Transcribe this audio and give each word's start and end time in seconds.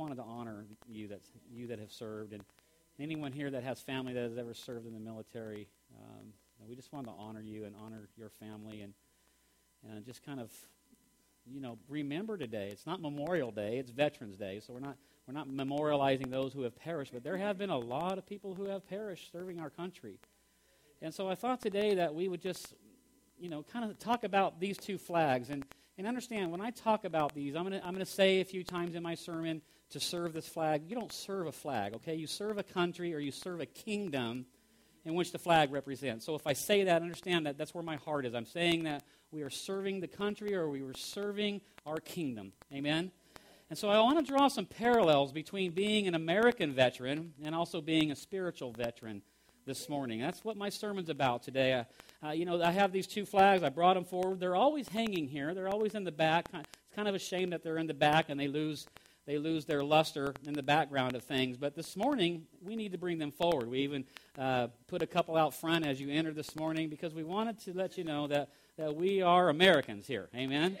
wanted 0.00 0.16
to 0.16 0.22
honor 0.22 0.64
you 0.88 1.08
that 1.08 1.20
you 1.52 1.66
that 1.66 1.78
have 1.78 1.92
served, 1.92 2.32
and 2.32 2.42
anyone 2.98 3.32
here 3.32 3.50
that 3.50 3.62
has 3.62 3.80
family 3.80 4.14
that 4.14 4.22
has 4.22 4.38
ever 4.38 4.54
served 4.54 4.86
in 4.86 4.94
the 4.94 5.00
military. 5.00 5.68
Um, 5.94 6.32
we 6.66 6.74
just 6.74 6.92
wanted 6.92 7.08
to 7.08 7.14
honor 7.18 7.42
you 7.42 7.64
and 7.64 7.74
honor 7.76 8.08
your 8.16 8.30
family, 8.30 8.80
and 8.80 8.94
and 9.90 10.04
just 10.04 10.24
kind 10.24 10.40
of, 10.40 10.50
you 11.46 11.60
know, 11.60 11.78
remember 11.88 12.38
today. 12.38 12.68
It's 12.72 12.86
not 12.86 13.02
Memorial 13.02 13.50
Day; 13.50 13.76
it's 13.76 13.90
Veterans 13.90 14.36
Day, 14.36 14.60
so 14.66 14.72
we're 14.72 14.80
not 14.80 14.96
we're 15.26 15.34
not 15.34 15.48
memorializing 15.48 16.30
those 16.30 16.54
who 16.54 16.62
have 16.62 16.74
perished, 16.76 17.12
but 17.12 17.22
there 17.22 17.36
have 17.36 17.58
been 17.58 17.70
a 17.70 17.78
lot 17.78 18.16
of 18.16 18.24
people 18.24 18.54
who 18.54 18.64
have 18.64 18.88
perished 18.88 19.30
serving 19.30 19.60
our 19.60 19.70
country. 19.70 20.18
And 21.02 21.12
so 21.12 21.28
I 21.28 21.34
thought 21.34 21.60
today 21.60 21.94
that 21.94 22.14
we 22.14 22.28
would 22.28 22.40
just, 22.40 22.74
you 23.38 23.50
know, 23.50 23.62
kind 23.62 23.84
of 23.84 23.98
talk 23.98 24.24
about 24.24 24.60
these 24.60 24.78
two 24.78 24.96
flags 24.96 25.50
and 25.50 25.64
and 25.98 26.06
understand, 26.06 26.50
when 26.50 26.62
I 26.62 26.70
talk 26.70 27.04
about 27.04 27.34
these, 27.34 27.54
I'm 27.54 27.64
going 27.64 27.78
to 27.78 27.86
I'm 27.86 27.92
going 27.92 28.04
to 28.04 28.10
say 28.10 28.40
a 28.40 28.44
few 28.44 28.64
times 28.64 28.94
in 28.94 29.02
my 29.02 29.14
sermon 29.14 29.60
to 29.90 30.00
serve 30.00 30.32
this 30.32 30.48
flag. 30.48 30.82
You 30.88 30.96
don't 30.96 31.12
serve 31.12 31.46
a 31.46 31.52
flag, 31.52 31.94
okay? 31.94 32.14
You 32.14 32.26
serve 32.26 32.58
a 32.58 32.62
country 32.62 33.14
or 33.14 33.18
you 33.18 33.32
serve 33.32 33.60
a 33.60 33.66
kingdom 33.66 34.46
in 35.04 35.14
which 35.14 35.32
the 35.32 35.38
flag 35.38 35.72
represents. 35.72 36.24
So 36.24 36.34
if 36.34 36.46
I 36.46 36.52
say 36.52 36.84
that, 36.84 37.02
understand 37.02 37.46
that 37.46 37.58
that's 37.58 37.74
where 37.74 37.82
my 37.84 37.96
heart 37.96 38.26
is. 38.26 38.34
I'm 38.34 38.46
saying 38.46 38.84
that 38.84 39.02
we 39.32 39.42
are 39.42 39.50
serving 39.50 40.00
the 40.00 40.08
country 40.08 40.54
or 40.54 40.68
we 40.68 40.82
were 40.82 40.94
serving 40.94 41.60
our 41.86 41.98
kingdom. 41.98 42.52
Amen? 42.72 43.10
And 43.68 43.78
so 43.78 43.88
I 43.88 44.00
want 44.00 44.18
to 44.18 44.24
draw 44.24 44.48
some 44.48 44.66
parallels 44.66 45.32
between 45.32 45.70
being 45.70 46.08
an 46.08 46.14
American 46.14 46.72
veteran 46.72 47.34
and 47.44 47.54
also 47.54 47.80
being 47.80 48.10
a 48.10 48.16
spiritual 48.16 48.72
veteran 48.72 49.22
this 49.64 49.88
morning. 49.88 50.20
That's 50.20 50.44
what 50.44 50.56
my 50.56 50.68
sermon's 50.68 51.08
about 51.08 51.42
today. 51.44 51.74
Uh, 51.74 51.84
uh, 52.26 52.30
you 52.32 52.44
know, 52.44 52.60
I 52.60 52.72
have 52.72 52.92
these 52.92 53.06
two 53.06 53.24
flags. 53.24 53.62
I 53.62 53.68
brought 53.68 53.94
them 53.94 54.04
forward. 54.04 54.40
They're 54.40 54.56
always 54.56 54.88
hanging 54.88 55.28
here. 55.28 55.54
They're 55.54 55.68
always 55.68 55.94
in 55.94 56.04
the 56.04 56.12
back. 56.12 56.46
It's 56.52 56.96
kind 56.96 57.06
of 57.06 57.14
a 57.14 57.18
shame 57.18 57.50
that 57.50 57.62
they're 57.62 57.78
in 57.78 57.86
the 57.86 57.94
back 57.94 58.26
and 58.28 58.38
they 58.40 58.48
lose 58.48 58.86
they 59.30 59.38
lose 59.38 59.64
their 59.64 59.84
luster 59.84 60.34
in 60.44 60.54
the 60.54 60.62
background 60.62 61.14
of 61.14 61.22
things. 61.22 61.56
But 61.56 61.76
this 61.76 61.96
morning, 61.96 62.48
we 62.60 62.74
need 62.74 62.90
to 62.90 62.98
bring 62.98 63.18
them 63.18 63.30
forward. 63.30 63.70
We 63.70 63.78
even 63.82 64.04
uh, 64.36 64.66
put 64.88 65.02
a 65.02 65.06
couple 65.06 65.36
out 65.36 65.54
front 65.54 65.86
as 65.86 66.00
you 66.00 66.10
enter 66.10 66.32
this 66.32 66.56
morning 66.56 66.88
because 66.88 67.14
we 67.14 67.22
wanted 67.22 67.60
to 67.60 67.72
let 67.72 67.96
you 67.96 68.02
know 68.02 68.26
that, 68.26 68.48
that 68.76 68.96
we 68.96 69.22
are 69.22 69.48
Americans 69.48 70.08
here. 70.08 70.28
Amen? 70.34 70.76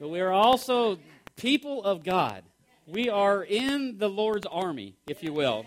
But 0.00 0.08
we 0.08 0.20
are 0.20 0.32
also 0.32 0.98
people 1.36 1.84
of 1.84 2.02
God. 2.02 2.42
We 2.88 3.08
are 3.08 3.44
in 3.44 3.98
the 3.98 4.08
Lord's 4.08 4.46
army, 4.46 4.96
if 5.06 5.22
you 5.22 5.32
will. 5.32 5.64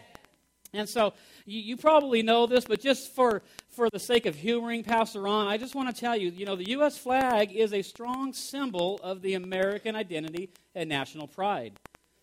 And 0.73 0.89
so 0.89 1.13
you, 1.45 1.61
you, 1.61 1.77
probably 1.77 2.21
know 2.21 2.47
this, 2.47 2.65
but 2.65 2.81
just 2.81 3.15
for, 3.15 3.43
for 3.69 3.89
the 3.89 3.97
sake 3.97 4.25
of 4.25 4.35
humoring 4.35 4.83
Pastor 4.83 5.21
Ron, 5.21 5.47
I 5.47 5.55
just 5.55 5.73
want 5.73 5.95
to 5.95 5.97
tell 5.97 6.17
you, 6.17 6.31
you 6.31 6.45
know, 6.45 6.57
the 6.57 6.71
U.S. 6.71 6.97
flag 6.97 7.53
is 7.53 7.73
a 7.73 7.81
strong 7.81 8.33
symbol 8.33 8.99
of 9.01 9.21
the 9.21 9.35
American 9.35 9.95
identity 9.95 10.49
and 10.75 10.89
national 10.89 11.25
pride. 11.25 11.79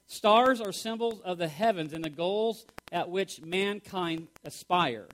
Stars 0.06 0.60
are 0.60 0.72
symbols 0.72 1.20
of 1.20 1.38
the 1.38 1.48
heavens 1.48 1.92
and 1.92 2.04
the 2.04 2.10
goals 2.10 2.64
at 2.92 3.10
which 3.10 3.42
mankind 3.42 4.28
aspire. 4.44 5.08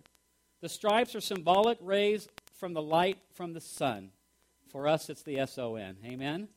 The 0.61 0.69
stripes 0.69 1.15
are 1.15 1.21
symbolic 1.21 1.79
rays 1.81 2.29
from 2.55 2.75
the 2.75 2.83
light 2.83 3.19
from 3.33 3.53
the 3.53 3.61
sun. 3.61 4.11
For 4.69 4.87
us, 4.87 5.09
it's 5.11 5.23
the 5.23 5.39
S 5.39 5.59
O 5.59 5.77
N. 5.77 5.97
Amen? 6.05 6.49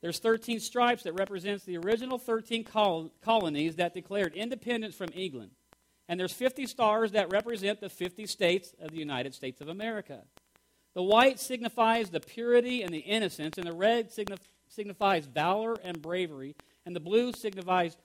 There's 0.00 0.18
13 0.18 0.60
stripes 0.60 1.02
that 1.02 1.14
represents 1.14 1.64
the 1.64 1.76
original 1.78 2.18
13 2.18 2.64
col- 2.64 3.10
colonies 3.20 3.76
that 3.76 3.94
declared 3.94 4.34
independence 4.34 4.94
from 4.94 5.08
England. 5.14 5.50
And 6.08 6.18
there's 6.18 6.32
50 6.32 6.66
stars 6.66 7.12
that 7.12 7.32
represent 7.32 7.80
the 7.80 7.88
50 7.88 8.26
states 8.26 8.74
of 8.80 8.92
the 8.92 8.98
United 8.98 9.34
States 9.34 9.60
of 9.60 9.68
America. 9.68 10.22
The 10.94 11.02
white 11.02 11.38
signifies 11.38 12.10
the 12.10 12.20
purity 12.20 12.82
and 12.82 12.94
the 12.94 12.98
innocence, 12.98 13.58
and 13.58 13.66
the 13.66 13.74
red 13.74 14.10
signif- 14.10 14.38
signifies 14.68 15.26
valor 15.26 15.76
and 15.82 16.00
bravery, 16.00 16.54
and 16.88 16.96
the 16.96 17.00
blue 17.00 17.34
signifies 17.34 17.98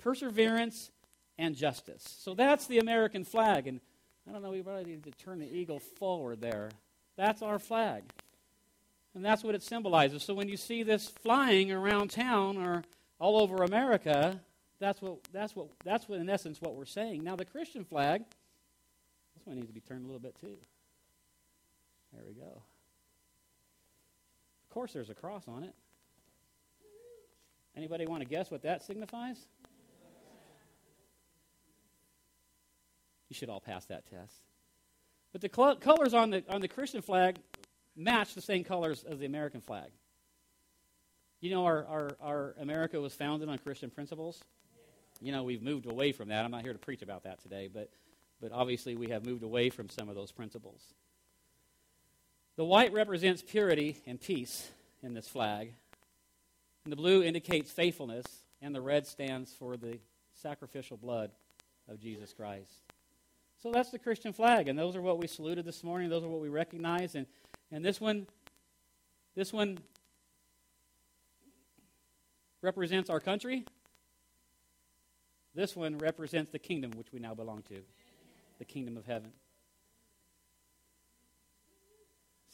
perseverance 0.00 0.90
and 1.38 1.54
justice. 1.54 2.02
So 2.18 2.34
that's 2.34 2.66
the 2.66 2.80
American 2.80 3.22
flag. 3.22 3.68
And 3.68 3.80
I 4.28 4.32
don't 4.32 4.42
know, 4.42 4.50
we 4.50 4.62
probably 4.62 4.84
need 4.84 5.04
to 5.04 5.12
turn 5.12 5.38
the 5.38 5.46
eagle 5.46 5.78
forward 5.78 6.40
there. 6.40 6.70
That's 7.14 7.40
our 7.40 7.60
flag. 7.60 8.02
And 9.14 9.24
that's 9.24 9.44
what 9.44 9.54
it 9.54 9.62
symbolizes. 9.62 10.24
So 10.24 10.34
when 10.34 10.48
you 10.48 10.56
see 10.56 10.82
this 10.82 11.06
flying 11.06 11.70
around 11.70 12.10
town 12.10 12.56
or 12.56 12.82
all 13.20 13.40
over 13.40 13.62
America, 13.62 14.40
that's 14.80 15.00
what 15.00 15.18
that's 15.32 15.54
what 15.54 15.68
that's 15.84 16.08
what 16.08 16.18
in 16.18 16.28
essence 16.28 16.60
what 16.60 16.74
we're 16.74 16.84
saying. 16.84 17.22
Now 17.22 17.36
the 17.36 17.44
Christian 17.44 17.84
flag, 17.84 18.24
this 19.36 19.46
one 19.46 19.54
needs 19.54 19.68
to 19.68 19.72
be 19.72 19.80
turned 19.80 20.02
a 20.02 20.06
little 20.06 20.18
bit 20.18 20.34
too. 20.40 20.56
There 22.12 22.24
we 22.26 22.34
go. 22.34 22.60
Of 24.64 24.70
course 24.70 24.92
there's 24.92 25.10
a 25.10 25.14
cross 25.14 25.44
on 25.46 25.62
it. 25.62 25.76
Anybody 27.76 28.06
want 28.06 28.22
to 28.22 28.28
guess 28.28 28.50
what 28.50 28.62
that 28.62 28.82
signifies? 28.82 29.36
You 33.28 33.34
should 33.34 33.50
all 33.50 33.60
pass 33.60 33.84
that 33.86 34.08
test. 34.08 34.34
But 35.32 35.40
the 35.40 35.50
cl- 35.54 35.76
colors 35.76 36.14
on 36.14 36.30
the, 36.30 36.44
on 36.48 36.60
the 36.60 36.68
Christian 36.68 37.02
flag 37.02 37.36
match 37.94 38.34
the 38.34 38.40
same 38.40 38.64
colors 38.64 39.04
as 39.08 39.18
the 39.18 39.26
American 39.26 39.60
flag. 39.60 39.90
You 41.40 41.50
know, 41.50 41.66
our, 41.66 41.84
our, 41.86 42.16
our 42.20 42.54
America 42.60 43.00
was 43.00 43.12
founded 43.14 43.48
on 43.48 43.58
Christian 43.58 43.90
principles. 43.90 44.42
You 45.20 45.32
know, 45.32 45.44
we've 45.44 45.62
moved 45.62 45.86
away 45.86 46.12
from 46.12 46.28
that. 46.28 46.44
I'm 46.44 46.50
not 46.50 46.62
here 46.62 46.72
to 46.72 46.78
preach 46.78 47.02
about 47.02 47.24
that 47.24 47.42
today, 47.42 47.68
but, 47.72 47.90
but 48.40 48.52
obviously 48.52 48.96
we 48.96 49.08
have 49.08 49.26
moved 49.26 49.42
away 49.42 49.70
from 49.70 49.88
some 49.90 50.08
of 50.08 50.14
those 50.14 50.32
principles. 50.32 50.80
The 52.56 52.64
white 52.64 52.92
represents 52.92 53.42
purity 53.42 53.98
and 54.06 54.20
peace 54.20 54.70
in 55.02 55.12
this 55.12 55.28
flag, 55.28 55.74
and 56.86 56.92
the 56.92 56.96
blue 56.96 57.24
indicates 57.24 57.72
faithfulness, 57.72 58.24
and 58.62 58.72
the 58.72 58.80
red 58.80 59.08
stands 59.08 59.52
for 59.52 59.76
the 59.76 59.98
sacrificial 60.40 60.96
blood 60.96 61.32
of 61.88 61.98
Jesus 61.98 62.32
Christ. 62.32 62.70
So 63.60 63.72
that's 63.72 63.90
the 63.90 63.98
Christian 63.98 64.32
flag, 64.32 64.68
and 64.68 64.78
those 64.78 64.94
are 64.94 65.02
what 65.02 65.18
we 65.18 65.26
saluted 65.26 65.64
this 65.64 65.82
morning. 65.82 66.08
Those 66.08 66.22
are 66.22 66.28
what 66.28 66.40
we 66.40 66.48
recognize, 66.48 67.16
and 67.16 67.26
and 67.72 67.84
this 67.84 68.00
one, 68.00 68.28
this 69.34 69.52
one 69.52 69.78
represents 72.62 73.10
our 73.10 73.18
country. 73.18 73.64
This 75.56 75.74
one 75.74 75.98
represents 75.98 76.52
the 76.52 76.60
kingdom 76.60 76.92
which 76.92 77.12
we 77.12 77.18
now 77.18 77.34
belong 77.34 77.62
to, 77.62 77.82
the 78.60 78.64
kingdom 78.64 78.96
of 78.96 79.06
heaven. 79.06 79.32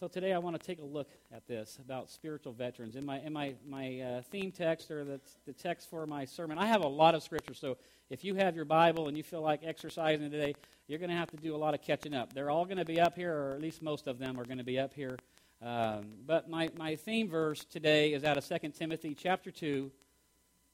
So 0.03 0.09
today 0.09 0.33
I 0.33 0.39
want 0.39 0.61
to 0.61 0.67
take 0.67 0.81
a 0.81 0.85
look 0.85 1.09
at 1.33 1.47
this 1.47 1.79
about 1.79 2.11
spiritual 2.11 2.53
veterans. 2.53 2.97
In 2.97 3.07
my, 3.07 3.21
in 3.21 3.33
my, 3.33 3.55
my 3.65 4.01
uh, 4.01 4.23
theme 4.23 4.51
text 4.51 4.91
or 4.91 5.05
the, 5.05 5.21
the 5.47 5.53
text 5.53 5.89
for 5.89 6.05
my 6.09 6.25
sermon, 6.25 6.59
I 6.59 6.67
have 6.67 6.83
a 6.83 6.89
lot 6.89 7.15
of 7.15 7.23
scripture. 7.23 7.55
So 7.55 7.77
if 8.11 8.25
you 8.25 8.35
have 8.35 8.57
your 8.57 8.65
Bible 8.65 9.07
and 9.07 9.17
you 9.17 9.23
feel 9.23 9.43
like 9.43 9.61
exercising 9.63 10.29
today, 10.29 10.57
you're 10.89 10.99
going 10.99 11.11
to 11.11 11.17
have 11.17 11.31
to 11.31 11.37
do 11.37 11.55
a 11.55 11.57
lot 11.57 11.73
of 11.73 11.83
catching 11.83 12.15
up. 12.15 12.33
They're 12.33 12.51
all 12.51 12.65
going 12.65 12.79
to 12.79 12.85
be 12.85 12.99
up 13.01 13.15
here, 13.15 13.33
or 13.33 13.55
at 13.55 13.61
least 13.61 13.81
most 13.81 14.09
of 14.09 14.19
them 14.19 14.41
are 14.41 14.45
going 14.45 14.59
to 14.59 14.65
be 14.65 14.77
up 14.77 14.93
here. 14.93 15.17
Um, 15.65 16.15
but 16.27 16.51
my, 16.51 16.69
my 16.77 16.97
theme 16.97 17.31
verse 17.31 17.65
today 17.65 18.13
is 18.13 18.25
out 18.25 18.37
of 18.37 18.45
2 18.45 18.71
Timothy 18.71 19.15
chapter 19.15 19.53
2, 19.53 19.89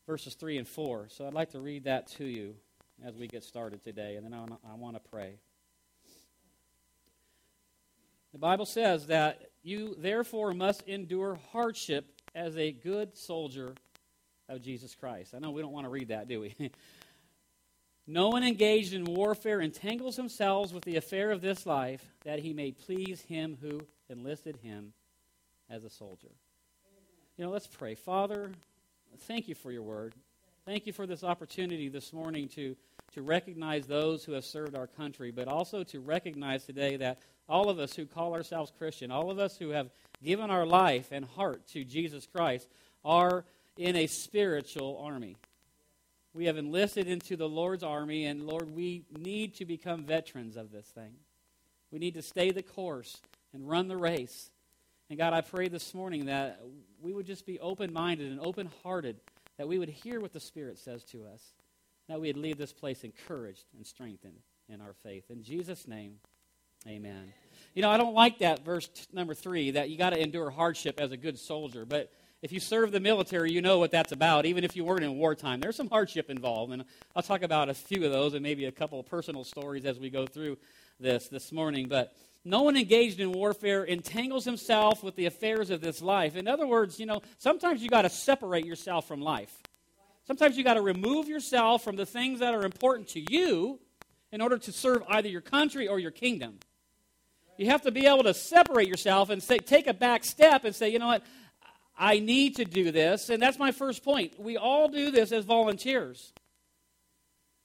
verses 0.06 0.36
3 0.36 0.56
and 0.56 0.66
4. 0.66 1.08
So 1.10 1.26
I'd 1.26 1.34
like 1.34 1.50
to 1.50 1.60
read 1.60 1.84
that 1.84 2.06
to 2.12 2.24
you 2.24 2.54
as 3.04 3.14
we 3.14 3.26
get 3.26 3.44
started 3.44 3.84
today, 3.84 4.16
and 4.16 4.24
then 4.24 4.32
I, 4.32 4.72
I 4.72 4.74
want 4.76 4.96
to 4.96 5.10
pray. 5.10 5.34
The 8.32 8.38
Bible 8.38 8.66
says 8.66 9.06
that 9.06 9.50
you 9.62 9.94
therefore 9.98 10.52
must 10.52 10.82
endure 10.82 11.38
hardship 11.52 12.06
as 12.34 12.56
a 12.56 12.72
good 12.72 13.16
soldier 13.16 13.74
of 14.48 14.60
Jesus 14.62 14.94
Christ. 14.94 15.34
I 15.34 15.38
know 15.38 15.50
we 15.50 15.62
don't 15.62 15.72
want 15.72 15.86
to 15.86 15.90
read 15.90 16.08
that, 16.08 16.28
do 16.28 16.40
we? 16.40 16.54
no 18.06 18.28
one 18.28 18.44
engaged 18.44 18.92
in 18.92 19.04
warfare 19.04 19.60
entangles 19.60 20.16
himself 20.16 20.72
with 20.72 20.84
the 20.84 20.96
affair 20.96 21.30
of 21.30 21.40
this 21.40 21.66
life 21.66 22.04
that 22.24 22.40
he 22.40 22.52
may 22.52 22.72
please 22.72 23.22
him 23.22 23.56
who 23.60 23.80
enlisted 24.10 24.56
him 24.56 24.92
as 25.70 25.84
a 25.84 25.90
soldier. 25.90 26.30
You 27.36 27.44
know, 27.44 27.50
let's 27.50 27.66
pray. 27.66 27.94
Father, 27.94 28.50
thank 29.20 29.48
you 29.48 29.54
for 29.54 29.70
your 29.70 29.82
word. 29.82 30.14
Thank 30.66 30.86
you 30.86 30.92
for 30.92 31.06
this 31.06 31.24
opportunity 31.24 31.88
this 31.88 32.12
morning 32.12 32.48
to, 32.48 32.76
to 33.14 33.22
recognize 33.22 33.86
those 33.86 34.24
who 34.24 34.32
have 34.32 34.44
served 34.44 34.76
our 34.76 34.86
country, 34.86 35.30
but 35.30 35.48
also 35.48 35.82
to 35.84 36.00
recognize 36.00 36.64
today 36.64 36.96
that 36.96 37.20
all 37.48 37.70
of 37.70 37.78
us 37.78 37.94
who 37.94 38.06
call 38.06 38.34
ourselves 38.34 38.72
Christian, 38.78 39.10
all 39.10 39.30
of 39.30 39.38
us 39.38 39.56
who 39.56 39.70
have 39.70 39.90
given 40.22 40.50
our 40.50 40.66
life 40.66 41.08
and 41.10 41.24
heart 41.24 41.66
to 41.68 41.84
Jesus 41.84 42.26
Christ, 42.26 42.68
are 43.04 43.44
in 43.76 43.96
a 43.96 44.06
spiritual 44.06 45.00
army. 45.02 45.36
We 46.34 46.46
have 46.46 46.58
enlisted 46.58 47.08
into 47.08 47.36
the 47.36 47.48
Lord's 47.48 47.82
army, 47.82 48.26
and 48.26 48.46
Lord, 48.46 48.74
we 48.74 49.04
need 49.16 49.54
to 49.56 49.64
become 49.64 50.04
veterans 50.04 50.56
of 50.56 50.70
this 50.70 50.86
thing. 50.86 51.14
We 51.90 51.98
need 51.98 52.14
to 52.14 52.22
stay 52.22 52.50
the 52.50 52.62
course 52.62 53.20
and 53.54 53.68
run 53.68 53.88
the 53.88 53.96
race. 53.96 54.50
And 55.08 55.18
God, 55.18 55.32
I 55.32 55.40
pray 55.40 55.68
this 55.68 55.94
morning 55.94 56.26
that 56.26 56.60
we 57.00 57.14
would 57.14 57.26
just 57.26 57.46
be 57.46 57.58
open 57.60 57.92
minded 57.92 58.30
and 58.30 58.40
open 58.40 58.68
hearted, 58.82 59.16
that 59.56 59.68
we 59.68 59.78
would 59.78 59.88
hear 59.88 60.20
what 60.20 60.32
the 60.32 60.40
Spirit 60.40 60.78
says 60.78 61.02
to 61.04 61.24
us, 61.24 61.54
that 62.08 62.20
we 62.20 62.28
would 62.28 62.36
leave 62.36 62.58
this 62.58 62.72
place 62.72 63.04
encouraged 63.04 63.64
and 63.74 63.86
strengthened 63.86 64.40
in 64.68 64.80
our 64.80 64.92
faith. 65.02 65.24
In 65.30 65.42
Jesus' 65.42 65.88
name, 65.88 66.16
Amen. 66.88 67.34
You 67.74 67.82
know, 67.82 67.90
I 67.90 67.98
don't 67.98 68.14
like 68.14 68.38
that 68.38 68.64
verse 68.64 68.88
number 69.12 69.34
three 69.34 69.72
that 69.72 69.90
you 69.90 69.98
got 69.98 70.10
to 70.10 70.18
endure 70.18 70.48
hardship 70.48 70.98
as 70.98 71.12
a 71.12 71.18
good 71.18 71.38
soldier, 71.38 71.84
but 71.84 72.10
if 72.40 72.50
you 72.50 72.60
serve 72.60 72.92
the 72.92 73.00
military, 73.00 73.52
you 73.52 73.60
know 73.60 73.78
what 73.78 73.90
that's 73.90 74.12
about, 74.12 74.46
even 74.46 74.64
if 74.64 74.74
you 74.74 74.84
weren't 74.84 75.04
in 75.04 75.18
wartime. 75.18 75.60
There's 75.60 75.76
some 75.76 75.90
hardship 75.90 76.30
involved, 76.30 76.72
and 76.72 76.84
I'll 77.14 77.22
talk 77.22 77.42
about 77.42 77.68
a 77.68 77.74
few 77.74 78.06
of 78.06 78.12
those 78.12 78.32
and 78.32 78.42
maybe 78.42 78.64
a 78.64 78.72
couple 78.72 78.98
of 78.98 79.04
personal 79.04 79.44
stories 79.44 79.84
as 79.84 79.98
we 79.98 80.08
go 80.08 80.24
through 80.26 80.56
this 80.98 81.28
this 81.28 81.52
morning. 81.52 81.88
But 81.88 82.14
no 82.42 82.62
one 82.62 82.76
engaged 82.76 83.20
in 83.20 83.32
warfare 83.32 83.84
entangles 83.84 84.46
himself 84.46 85.02
with 85.02 85.14
the 85.16 85.26
affairs 85.26 85.68
of 85.68 85.82
this 85.82 86.00
life. 86.00 86.36
In 86.36 86.48
other 86.48 86.66
words, 86.66 86.98
you 86.98 87.04
know, 87.04 87.20
sometimes 87.36 87.82
you 87.82 87.90
got 87.90 88.02
to 88.02 88.10
separate 88.10 88.64
yourself 88.64 89.06
from 89.06 89.20
life. 89.20 89.52
Sometimes 90.26 90.56
you 90.56 90.64
got 90.64 90.74
to 90.74 90.82
remove 90.82 91.28
yourself 91.28 91.84
from 91.84 91.96
the 91.96 92.06
things 92.06 92.38
that 92.38 92.54
are 92.54 92.64
important 92.64 93.08
to 93.08 93.32
you 93.32 93.78
in 94.32 94.40
order 94.40 94.56
to 94.58 94.72
serve 94.72 95.02
either 95.08 95.28
your 95.28 95.40
country 95.40 95.86
or 95.86 95.98
your 95.98 96.10
kingdom. 96.12 96.58
You 97.58 97.66
have 97.70 97.82
to 97.82 97.90
be 97.90 98.06
able 98.06 98.22
to 98.22 98.32
separate 98.32 98.86
yourself 98.86 99.30
and 99.30 99.42
say, 99.42 99.58
take 99.58 99.88
a 99.88 99.92
back 99.92 100.24
step 100.24 100.64
and 100.64 100.74
say, 100.74 100.90
you 100.90 101.00
know 101.00 101.08
what, 101.08 101.24
I 101.98 102.20
need 102.20 102.56
to 102.56 102.64
do 102.64 102.92
this. 102.92 103.30
And 103.30 103.42
that's 103.42 103.58
my 103.58 103.72
first 103.72 104.04
point. 104.04 104.38
We 104.38 104.56
all 104.56 104.88
do 104.88 105.10
this 105.10 105.32
as 105.32 105.44
volunteers. 105.44 106.32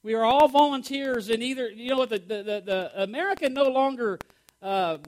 We 0.02 0.14
are 0.14 0.24
all 0.24 0.48
volunteers 0.48 1.30
in 1.30 1.40
either, 1.42 1.70
you 1.70 1.90
know 1.90 1.98
what, 1.98 2.10
the, 2.10 2.18
the, 2.18 2.42
the, 2.42 2.62
the 2.66 3.02
America 3.04 3.48
no 3.48 3.64
longer, 3.64 4.18
uh, 4.60 4.98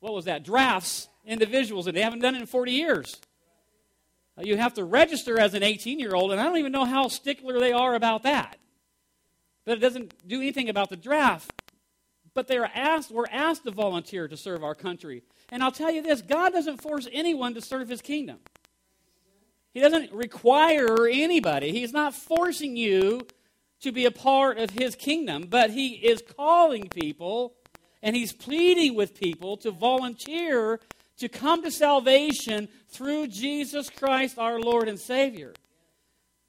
what 0.00 0.12
was 0.12 0.26
that, 0.26 0.44
drafts 0.44 1.08
individuals, 1.24 1.86
and 1.86 1.96
they 1.96 2.02
haven't 2.02 2.20
done 2.20 2.34
it 2.34 2.42
in 2.42 2.46
40 2.46 2.72
years. 2.72 3.18
Uh, 4.36 4.42
you 4.44 4.58
have 4.58 4.74
to 4.74 4.84
register 4.84 5.40
as 5.40 5.54
an 5.54 5.62
18 5.62 5.98
year 5.98 6.14
old, 6.14 6.30
and 6.30 6.40
I 6.40 6.44
don't 6.44 6.58
even 6.58 6.72
know 6.72 6.84
how 6.84 7.08
stickler 7.08 7.58
they 7.58 7.72
are 7.72 7.94
about 7.94 8.24
that. 8.24 8.58
But 9.64 9.78
it 9.78 9.80
doesn't 9.80 10.28
do 10.28 10.36
anything 10.42 10.68
about 10.68 10.90
the 10.90 10.96
draft 10.96 11.53
but 12.34 12.48
they 12.48 12.58
are 12.58 12.70
asked, 12.74 13.10
we're 13.10 13.24
asked 13.30 13.64
to 13.64 13.70
volunteer 13.70 14.28
to 14.28 14.36
serve 14.36 14.62
our 14.62 14.74
country. 14.74 15.22
And 15.50 15.62
I'll 15.62 15.72
tell 15.72 15.90
you 15.90 16.02
this 16.02 16.20
God 16.20 16.52
doesn't 16.52 16.82
force 16.82 17.08
anyone 17.12 17.54
to 17.54 17.60
serve 17.60 17.88
his 17.88 18.02
kingdom. 18.02 18.38
He 19.72 19.80
doesn't 19.80 20.12
require 20.12 21.08
anybody. 21.08 21.72
He's 21.72 21.92
not 21.92 22.14
forcing 22.14 22.76
you 22.76 23.26
to 23.80 23.92
be 23.92 24.04
a 24.04 24.10
part 24.10 24.58
of 24.58 24.70
his 24.70 24.94
kingdom, 24.94 25.46
but 25.48 25.70
he 25.70 25.94
is 25.94 26.22
calling 26.36 26.88
people 26.88 27.54
and 28.02 28.14
he's 28.14 28.32
pleading 28.32 28.94
with 28.94 29.18
people 29.18 29.56
to 29.58 29.70
volunteer 29.70 30.78
to 31.18 31.28
come 31.28 31.62
to 31.62 31.70
salvation 31.70 32.68
through 32.88 33.28
Jesus 33.28 33.88
Christ, 33.88 34.38
our 34.38 34.60
Lord 34.60 34.88
and 34.88 35.00
Savior. 35.00 35.54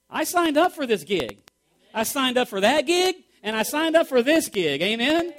I 0.09 0.23
signed 0.23 0.57
up 0.57 0.73
for 0.73 0.85
this 0.85 1.03
gig. 1.03 1.39
I 1.93 2.03
signed 2.03 2.37
up 2.37 2.49
for 2.49 2.59
that 2.61 2.85
gig, 2.85 3.15
and 3.41 3.55
I 3.55 3.63
signed 3.63 3.95
up 3.95 4.07
for 4.07 4.21
this 4.21 4.49
gig. 4.49 4.81
Amen? 4.81 5.33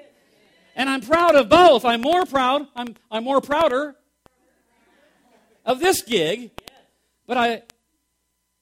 And 0.76 0.90
I'm 0.90 1.00
proud 1.00 1.34
of 1.34 1.48
both. 1.48 1.86
I'm 1.86 2.02
more 2.02 2.26
proud, 2.26 2.68
I'm, 2.76 2.94
I'm 3.10 3.24
more 3.24 3.40
prouder 3.40 3.96
of 5.64 5.80
this 5.80 6.02
gig. 6.02 6.50
But 7.26 7.38
I, 7.38 7.62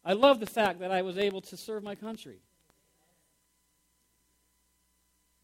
I 0.04 0.14
love 0.14 0.40
the 0.40 0.46
fact 0.46 0.80
that 0.80 0.90
I 0.90 1.02
was 1.02 1.18
able 1.18 1.40
to 1.42 1.56
serve 1.56 1.82
my 1.82 1.96
country. 1.96 2.38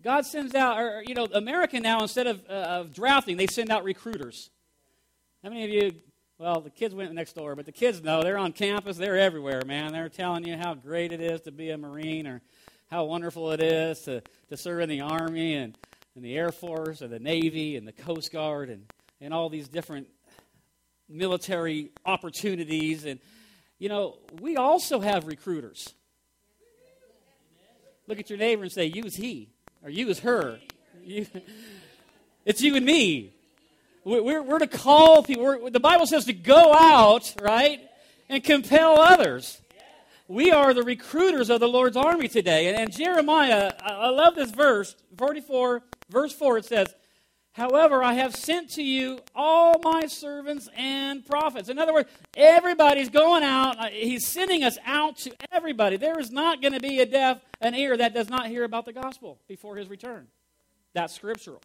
God 0.03 0.25
sends 0.25 0.55
out, 0.55 0.79
or, 0.79 1.05
you 1.07 1.15
know, 1.15 1.27
America 1.35 1.79
now, 1.79 2.01
instead 2.01 2.27
of, 2.27 2.43
uh, 2.49 2.53
of 2.53 2.95
drafting, 2.95 3.37
they 3.37 3.47
send 3.47 3.71
out 3.71 3.85
recruiters. 3.85 4.49
How 5.43 5.51
many 5.51 5.65
of 5.65 5.71
you, 5.71 6.01
well, 6.39 6.61
the 6.61 6.71
kids 6.71 6.95
went 6.95 7.13
next 7.13 7.35
door, 7.35 7.55
but 7.55 7.67
the 7.67 7.73
kids 7.73 8.03
know 8.03 8.23
they're 8.23 8.39
on 8.39 8.53
campus, 8.53 8.97
they're 8.97 9.19
everywhere, 9.19 9.61
man. 9.67 9.93
They're 9.93 10.09
telling 10.09 10.47
you 10.47 10.57
how 10.57 10.73
great 10.73 11.13
it 11.13 11.21
is 11.21 11.43
to 11.43 11.51
be 11.51 11.69
a 11.71 11.77
Marine 11.77 12.27
or 12.27 12.41
how 12.91 13.05
wonderful 13.05 13.51
it 13.51 13.61
is 13.61 14.01
to, 14.03 14.23
to 14.49 14.57
serve 14.57 14.81
in 14.81 14.89
the 14.89 15.03
Army 15.03 15.55
and 15.55 15.77
and 16.15 16.25
the 16.25 16.37
Air 16.37 16.51
Force 16.51 17.01
and 17.01 17.13
the 17.13 17.19
Navy 17.19 17.77
and 17.77 17.87
the 17.87 17.93
Coast 17.93 18.33
Guard 18.33 18.69
and, 18.69 18.85
and 19.21 19.33
all 19.33 19.49
these 19.49 19.69
different 19.69 20.09
military 21.09 21.91
opportunities. 22.05 23.05
And, 23.05 23.21
you 23.79 23.89
know, 23.89 24.19
we 24.41 24.57
also 24.57 25.01
have 25.01 25.27
recruiters. 25.27 25.95
Look 28.07 28.19
at 28.19 28.29
your 28.29 28.39
neighbor 28.39 28.63
and 28.63 28.73
say, 28.73 28.87
You 28.87 29.05
use 29.05 29.15
he 29.15 29.51
or 29.85 29.91
you 29.91 30.07
use 30.07 30.19
her. 30.21 30.59
You, 31.03 31.27
it's 32.45 32.61
you 32.61 32.75
and 32.77 32.85
me. 32.85 33.33
We're, 34.05 34.43
we're 34.43 34.59
to 34.59 34.67
call 34.67 35.23
people. 35.23 35.45
We're, 35.45 35.71
the 35.71 35.79
Bible 35.79 36.07
says 36.07 36.25
to 36.25 36.33
go 36.33 36.73
out, 36.73 37.35
right, 37.41 37.81
and 38.29 38.43
compel 38.43 38.99
others. 38.99 39.61
We 40.27 40.51
are 40.53 40.73
the 40.73 40.83
recruiters 40.83 41.51
of 41.51 41.61
the 41.61 41.69
Lord's 41.69 41.97
army 41.97 42.29
today. 42.29 42.69
And, 42.69 42.79
and 42.79 42.93
Jeremiah, 42.93 43.73
I, 43.83 43.93
I 43.93 44.09
love 44.09 44.37
this 44.37 44.51
verse, 44.51 44.97
44 45.19 45.83
Verse 46.11 46.33
4 46.33 46.59
it 46.59 46.65
says, 46.65 46.95
However, 47.53 48.03
I 48.03 48.15
have 48.15 48.35
sent 48.35 48.71
to 48.71 48.83
you 48.83 49.19
all 49.35 49.81
my 49.83 50.07
servants 50.07 50.69
and 50.77 51.25
prophets. 51.27 51.69
In 51.69 51.79
other 51.79 51.93
words, 51.93 52.09
everybody's 52.37 53.09
going 53.09 53.43
out. 53.43 53.79
Uh, 53.79 53.89
he's 53.89 54.27
sending 54.27 54.63
us 54.63 54.79
out 54.87 55.17
to 55.19 55.35
everybody. 55.51 55.97
There 55.97 56.19
is 56.21 56.31
not 56.31 56.63
going 56.63 56.75
to 56.75 56.81
be 56.81 57.01
a 57.01 57.07
deaf, 57.07 57.41
an 57.61 57.75
ear 57.75 57.97
that 57.97 58.15
does 58.15 58.29
not 58.29 58.47
hear 58.47 58.63
about 58.63 58.85
the 58.85 58.93
gospel 58.93 59.41
before 59.49 59.77
his 59.77 59.89
return. 59.89 60.29
That's 60.95 61.15
scriptural. 61.15 61.61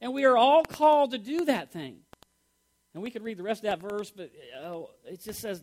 And 0.00 0.12
we 0.12 0.24
are 0.24 0.36
all 0.36 0.64
called 0.64 1.12
to 1.12 1.18
do 1.18 1.44
that 1.44 1.72
thing. 1.72 1.98
And 2.92 3.02
we 3.02 3.10
could 3.10 3.22
read 3.22 3.38
the 3.38 3.44
rest 3.44 3.64
of 3.64 3.80
that 3.80 3.88
verse, 3.88 4.10
but 4.10 4.30
oh, 4.60 4.90
it 5.06 5.22
just 5.22 5.40
says 5.40 5.62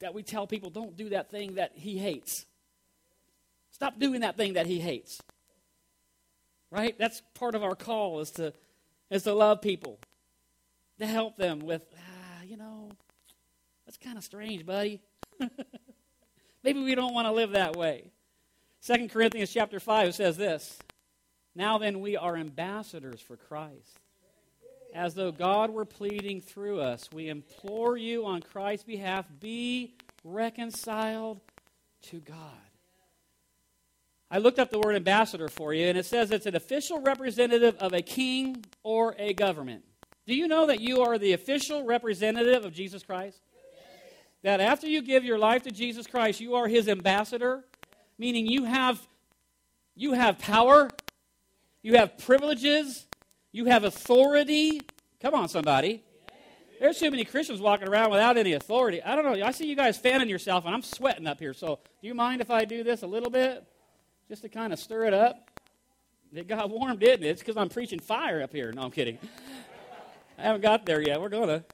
that 0.00 0.12
we 0.12 0.22
tell 0.22 0.46
people 0.46 0.68
don't 0.68 0.96
do 0.96 1.08
that 1.08 1.30
thing 1.30 1.54
that 1.54 1.72
he 1.74 1.96
hates. 1.96 2.44
Stop 3.70 3.98
doing 3.98 4.20
that 4.20 4.36
thing 4.36 4.52
that 4.52 4.66
he 4.66 4.78
hates 4.78 5.20
right? 6.70 6.96
That's 6.98 7.22
part 7.34 7.54
of 7.54 7.62
our 7.62 7.74
call 7.74 8.20
is 8.20 8.30
to 8.32 8.52
is 9.10 9.24
to 9.24 9.34
love 9.34 9.60
people, 9.60 9.98
to 10.98 11.06
help 11.06 11.36
them 11.36 11.58
with, 11.60 11.84
ah, 11.96 12.42
you 12.46 12.56
know, 12.56 12.90
that's 13.84 13.98
kind 13.98 14.16
of 14.16 14.24
strange, 14.24 14.64
buddy. 14.64 15.00
Maybe 16.62 16.80
we 16.80 16.94
don't 16.94 17.12
want 17.12 17.26
to 17.26 17.32
live 17.32 17.52
that 17.52 17.76
way. 17.76 18.12
Second 18.80 19.10
Corinthians 19.10 19.52
chapter 19.52 19.80
5 19.80 20.14
says 20.14 20.36
this 20.36 20.78
Now 21.54 21.78
then, 21.78 22.00
we 22.00 22.16
are 22.16 22.36
ambassadors 22.36 23.20
for 23.20 23.36
Christ. 23.36 23.98
As 24.94 25.14
though 25.14 25.30
God 25.30 25.70
were 25.70 25.84
pleading 25.84 26.40
through 26.40 26.80
us, 26.80 27.08
we 27.12 27.28
implore 27.28 27.96
you 27.96 28.26
on 28.26 28.42
Christ's 28.42 28.84
behalf 28.84 29.26
be 29.38 29.94
reconciled 30.24 31.40
to 32.02 32.20
God. 32.20 32.69
I 34.30 34.38
looked 34.38 34.60
up 34.60 34.70
the 34.70 34.78
word 34.78 34.94
ambassador 34.94 35.48
for 35.48 35.74
you, 35.74 35.86
and 35.86 35.98
it 35.98 36.06
says 36.06 36.30
it's 36.30 36.46
an 36.46 36.54
official 36.54 37.00
representative 37.00 37.76
of 37.78 37.92
a 37.92 38.00
king 38.00 38.64
or 38.84 39.14
a 39.18 39.32
government. 39.32 39.84
Do 40.26 40.34
you 40.36 40.46
know 40.46 40.66
that 40.66 40.80
you 40.80 41.02
are 41.02 41.18
the 41.18 41.32
official 41.32 41.84
representative 41.84 42.64
of 42.64 42.72
Jesus 42.72 43.02
Christ? 43.02 43.40
That 44.42 44.60
after 44.60 44.86
you 44.86 45.02
give 45.02 45.24
your 45.24 45.38
life 45.38 45.64
to 45.64 45.70
Jesus 45.70 46.06
Christ, 46.06 46.40
you 46.40 46.54
are 46.54 46.68
his 46.68 46.88
ambassador, 46.88 47.64
meaning 48.18 48.46
you 48.46 48.64
have 48.64 49.00
you 49.96 50.12
have 50.12 50.38
power, 50.38 50.88
you 51.82 51.96
have 51.96 52.16
privileges, 52.16 53.06
you 53.52 53.66
have 53.66 53.84
authority. 53.84 54.80
Come 55.20 55.34
on, 55.34 55.48
somebody. 55.48 56.04
There's 56.78 56.98
too 56.98 57.10
many 57.10 57.24
Christians 57.24 57.60
walking 57.60 57.88
around 57.88 58.10
without 58.10 58.38
any 58.38 58.54
authority. 58.54 59.02
I 59.02 59.14
don't 59.14 59.24
know. 59.24 59.44
I 59.44 59.50
see 59.50 59.66
you 59.66 59.76
guys 59.76 59.98
fanning 59.98 60.30
yourself, 60.30 60.64
and 60.64 60.74
I'm 60.74 60.82
sweating 60.82 61.26
up 61.26 61.38
here. 61.38 61.52
So, 61.52 61.80
do 62.00 62.08
you 62.08 62.14
mind 62.14 62.40
if 62.40 62.50
I 62.50 62.64
do 62.64 62.82
this 62.82 63.02
a 63.02 63.06
little 63.06 63.28
bit? 63.28 63.66
Just 64.30 64.42
to 64.42 64.48
kind 64.48 64.72
of 64.72 64.78
stir 64.78 65.06
it 65.06 65.12
up. 65.12 65.50
It 66.32 66.46
got 66.46 66.70
warm, 66.70 66.96
didn't 66.98 67.26
it? 67.26 67.30
It's 67.30 67.40
because 67.40 67.56
I'm 67.56 67.68
preaching 67.68 67.98
fire 67.98 68.40
up 68.40 68.52
here. 68.52 68.70
No, 68.72 68.82
I'm 68.82 68.92
kidding. 68.92 69.18
I 70.38 70.42
haven't 70.42 70.60
got 70.60 70.86
there 70.86 71.02
yet. 71.02 71.20
We're 71.20 71.28
going 71.28 71.48
to. 71.48 71.64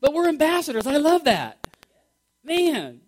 But 0.00 0.12
we're 0.12 0.28
ambassadors. 0.28 0.88
I 0.88 0.96
love 0.96 1.22
that. 1.24 1.64
Man. 2.42 3.00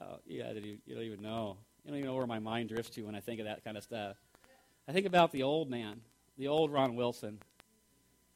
Oh, 0.00 0.16
yeah, 0.26 0.50
you, 0.52 0.78
you 0.86 0.94
don't 0.94 1.04
even 1.04 1.20
know. 1.20 1.58
You 1.84 1.90
don't 1.90 1.98
even 1.98 2.08
know 2.08 2.16
where 2.16 2.26
my 2.26 2.38
mind 2.38 2.70
drifts 2.70 2.90
to 2.92 3.02
when 3.02 3.14
I 3.14 3.20
think 3.20 3.38
of 3.40 3.44
that 3.44 3.62
kind 3.62 3.76
of 3.76 3.82
stuff. 3.82 4.16
I 4.88 4.92
think 4.92 5.04
about 5.04 5.30
the 5.30 5.42
old 5.42 5.68
man, 5.68 6.00
the 6.38 6.48
old 6.48 6.72
Ron 6.72 6.96
Wilson. 6.96 7.38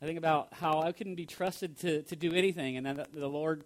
I 0.03 0.05
think 0.05 0.19
about 0.19 0.53
how 0.53 0.83
I 0.83 0.93
couldn't 0.93 1.15
be 1.15 1.25
trusted 1.25 1.79
to, 1.79 2.03
to 2.03 2.17
do 2.17 2.35
anything, 2.35 2.77
and 2.77 2.85
then 2.85 2.97
the, 2.97 3.07
the 3.15 3.29
Lord 3.29 3.65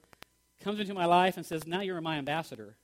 comes 0.62 0.78
into 0.78 0.94
my 0.94 1.06
life 1.06 1.36
and 1.36 1.44
says, 1.44 1.66
Now 1.66 1.80
you're 1.80 2.00
my 2.00 2.18
ambassador. 2.18 2.76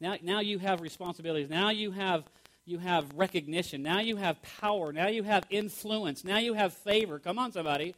Now, 0.00 0.16
now 0.22 0.40
you 0.40 0.58
have 0.58 0.80
responsibilities. 0.80 1.48
Now 1.48 1.70
you 1.70 1.90
have, 1.90 2.24
you 2.64 2.78
have 2.78 3.06
recognition. 3.14 3.82
Now 3.82 4.00
you 4.00 4.16
have 4.16 4.40
power. 4.60 4.92
Now 4.92 5.08
you 5.08 5.22
have 5.22 5.44
influence. 5.48 6.24
Now 6.24 6.38
you 6.38 6.54
have 6.54 6.74
favor. 6.74 7.18
Come 7.18 7.38
on, 7.38 7.52
somebody. 7.52 7.94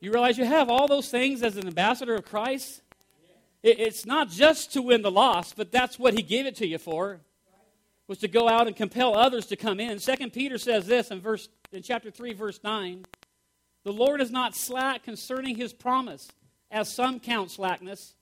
You 0.00 0.12
realize 0.12 0.38
you 0.38 0.44
have 0.44 0.68
all 0.68 0.86
those 0.86 1.10
things 1.10 1.42
as 1.42 1.56
an 1.56 1.66
ambassador 1.66 2.14
of 2.14 2.24
Christ? 2.24 2.82
It, 3.62 3.80
it's 3.80 4.06
not 4.06 4.30
just 4.30 4.72
to 4.74 4.82
win 4.82 5.02
the 5.02 5.10
lost, 5.10 5.56
but 5.56 5.72
that's 5.72 5.98
what 5.98 6.14
he 6.14 6.22
gave 6.22 6.46
it 6.46 6.56
to 6.56 6.66
you 6.66 6.78
for, 6.78 7.20
was 8.06 8.18
to 8.18 8.28
go 8.28 8.48
out 8.48 8.66
and 8.66 8.76
compel 8.76 9.16
others 9.16 9.46
to 9.46 9.56
come 9.56 9.80
in. 9.80 9.98
Second 9.98 10.32
Peter 10.32 10.58
says 10.58 10.86
this 10.86 11.10
in, 11.10 11.20
verse, 11.20 11.48
in 11.72 11.82
chapter 11.82 12.10
3, 12.10 12.32
verse 12.32 12.60
9. 12.62 13.04
The 13.84 13.92
Lord 13.92 14.20
is 14.20 14.30
not 14.30 14.54
slack 14.54 15.02
concerning 15.02 15.56
his 15.56 15.72
promise, 15.72 16.28
as 16.70 16.92
some 16.92 17.20
count 17.20 17.50
slackness 17.50 18.14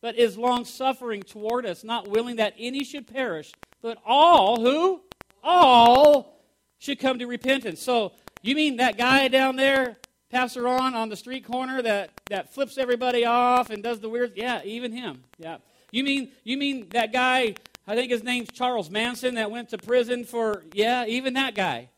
but 0.00 0.16
is 0.16 0.38
long 0.38 0.64
suffering 0.64 1.22
toward 1.22 1.66
us, 1.66 1.84
not 1.84 2.08
willing 2.08 2.36
that 2.36 2.54
any 2.58 2.84
should 2.84 3.06
perish, 3.06 3.52
but 3.82 3.98
all 4.06 4.60
who? 4.60 5.00
All 5.42 6.40
should 6.78 6.98
come 6.98 7.18
to 7.18 7.26
repentance. 7.26 7.80
So, 7.80 8.12
you 8.42 8.54
mean 8.54 8.76
that 8.76 8.96
guy 8.96 9.28
down 9.28 9.56
there 9.56 9.96
passer 10.30 10.68
on 10.68 10.94
on 10.94 11.08
the 11.08 11.16
street 11.16 11.44
corner 11.44 11.82
that, 11.82 12.10
that 12.30 12.52
flips 12.52 12.78
everybody 12.78 13.24
off 13.24 13.70
and 13.70 13.82
does 13.82 14.00
the 14.00 14.08
weird? 14.08 14.32
Yeah, 14.36 14.62
even 14.64 14.92
him. 14.92 15.24
Yeah. 15.38 15.58
You 15.90 16.04
mean 16.04 16.30
you 16.44 16.56
mean 16.56 16.88
that 16.90 17.12
guy? 17.12 17.54
I 17.86 17.94
think 17.94 18.10
his 18.10 18.22
name's 18.22 18.50
Charles 18.52 18.90
Manson 18.90 19.36
that 19.36 19.50
went 19.50 19.70
to 19.70 19.78
prison 19.78 20.24
for 20.24 20.64
yeah, 20.74 21.06
even 21.06 21.34
that 21.34 21.54
guy. 21.54 21.88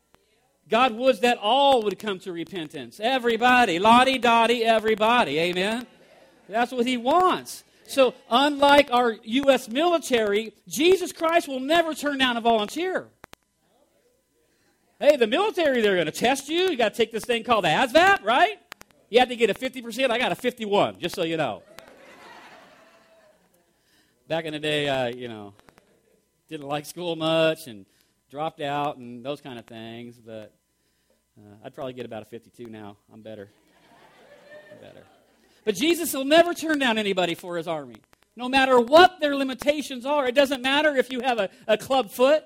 God 0.69 0.93
would 0.93 1.19
that 1.21 1.37
all 1.37 1.83
would 1.83 1.99
come 1.99 2.19
to 2.19 2.31
repentance. 2.31 3.01
Everybody, 3.01 3.77
lottie 3.77 4.17
dottie, 4.17 4.63
everybody. 4.63 5.37
Amen. 5.37 5.85
That's 6.47 6.71
what 6.71 6.87
He 6.87 6.95
wants. 6.95 7.65
So, 7.91 8.13
unlike 8.29 8.87
our 8.93 9.17
U.S. 9.21 9.67
military, 9.67 10.53
Jesus 10.65 11.11
Christ 11.11 11.49
will 11.49 11.59
never 11.59 11.93
turn 11.93 12.19
down 12.19 12.37
a 12.37 12.41
volunteer. 12.41 13.09
Hey, 14.97 15.17
the 15.17 15.27
military, 15.27 15.81
they're 15.81 15.95
going 15.95 16.05
to 16.05 16.13
test 16.13 16.47
you. 16.47 16.69
You 16.69 16.77
got 16.77 16.93
to 16.93 16.97
take 16.97 17.11
this 17.11 17.25
thing 17.25 17.43
called 17.43 17.65
the 17.65 17.67
ASVAB, 17.67 18.23
right? 18.23 18.59
You 19.09 19.19
have 19.19 19.27
to 19.27 19.35
get 19.35 19.49
a 19.49 19.53
50%. 19.53 20.09
I 20.09 20.17
got 20.17 20.31
a 20.31 20.35
51, 20.35 21.01
just 21.01 21.15
so 21.15 21.23
you 21.23 21.35
know. 21.35 21.63
Back 24.29 24.45
in 24.45 24.53
the 24.53 24.59
day, 24.59 24.87
I, 24.87 25.09
you 25.09 25.27
know, 25.27 25.53
didn't 26.47 26.69
like 26.69 26.85
school 26.85 27.17
much 27.17 27.67
and 27.67 27.85
dropped 28.29 28.61
out 28.61 28.95
and 28.95 29.21
those 29.21 29.41
kind 29.41 29.59
of 29.59 29.65
things, 29.65 30.17
but 30.17 30.53
uh, 31.37 31.55
I'd 31.65 31.75
probably 31.75 31.91
get 31.91 32.05
about 32.05 32.21
a 32.21 32.25
52 32.25 32.67
now. 32.67 32.95
I'm 33.11 33.21
better. 33.21 33.49
I'm 34.71 34.79
better. 34.79 35.03
But 35.63 35.75
Jesus 35.75 36.13
will 36.13 36.25
never 36.25 36.53
turn 36.53 36.79
down 36.79 36.97
anybody 36.97 37.35
for 37.35 37.57
his 37.57 37.67
army, 37.67 37.97
no 38.35 38.49
matter 38.49 38.79
what 38.79 39.19
their 39.19 39.35
limitations 39.35 40.05
are. 40.05 40.27
It 40.27 40.35
doesn't 40.35 40.61
matter 40.61 40.95
if 40.95 41.11
you 41.11 41.21
have 41.21 41.39
a, 41.39 41.49
a 41.67 41.77
club 41.77 42.09
foot. 42.09 42.43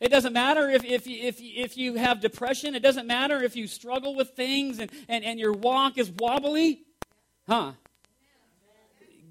It 0.00 0.08
doesn't 0.08 0.32
matter 0.32 0.68
if, 0.68 0.84
if, 0.84 1.06
if, 1.06 1.36
if 1.40 1.76
you 1.76 1.94
have 1.94 2.20
depression. 2.20 2.74
It 2.74 2.82
doesn't 2.82 3.06
matter 3.06 3.42
if 3.42 3.56
you 3.56 3.66
struggle 3.66 4.14
with 4.14 4.30
things 4.30 4.78
and, 4.78 4.90
and, 5.08 5.24
and 5.24 5.38
your 5.38 5.52
walk 5.52 5.98
is 5.98 6.10
wobbly. 6.10 6.82
Huh? 7.46 7.72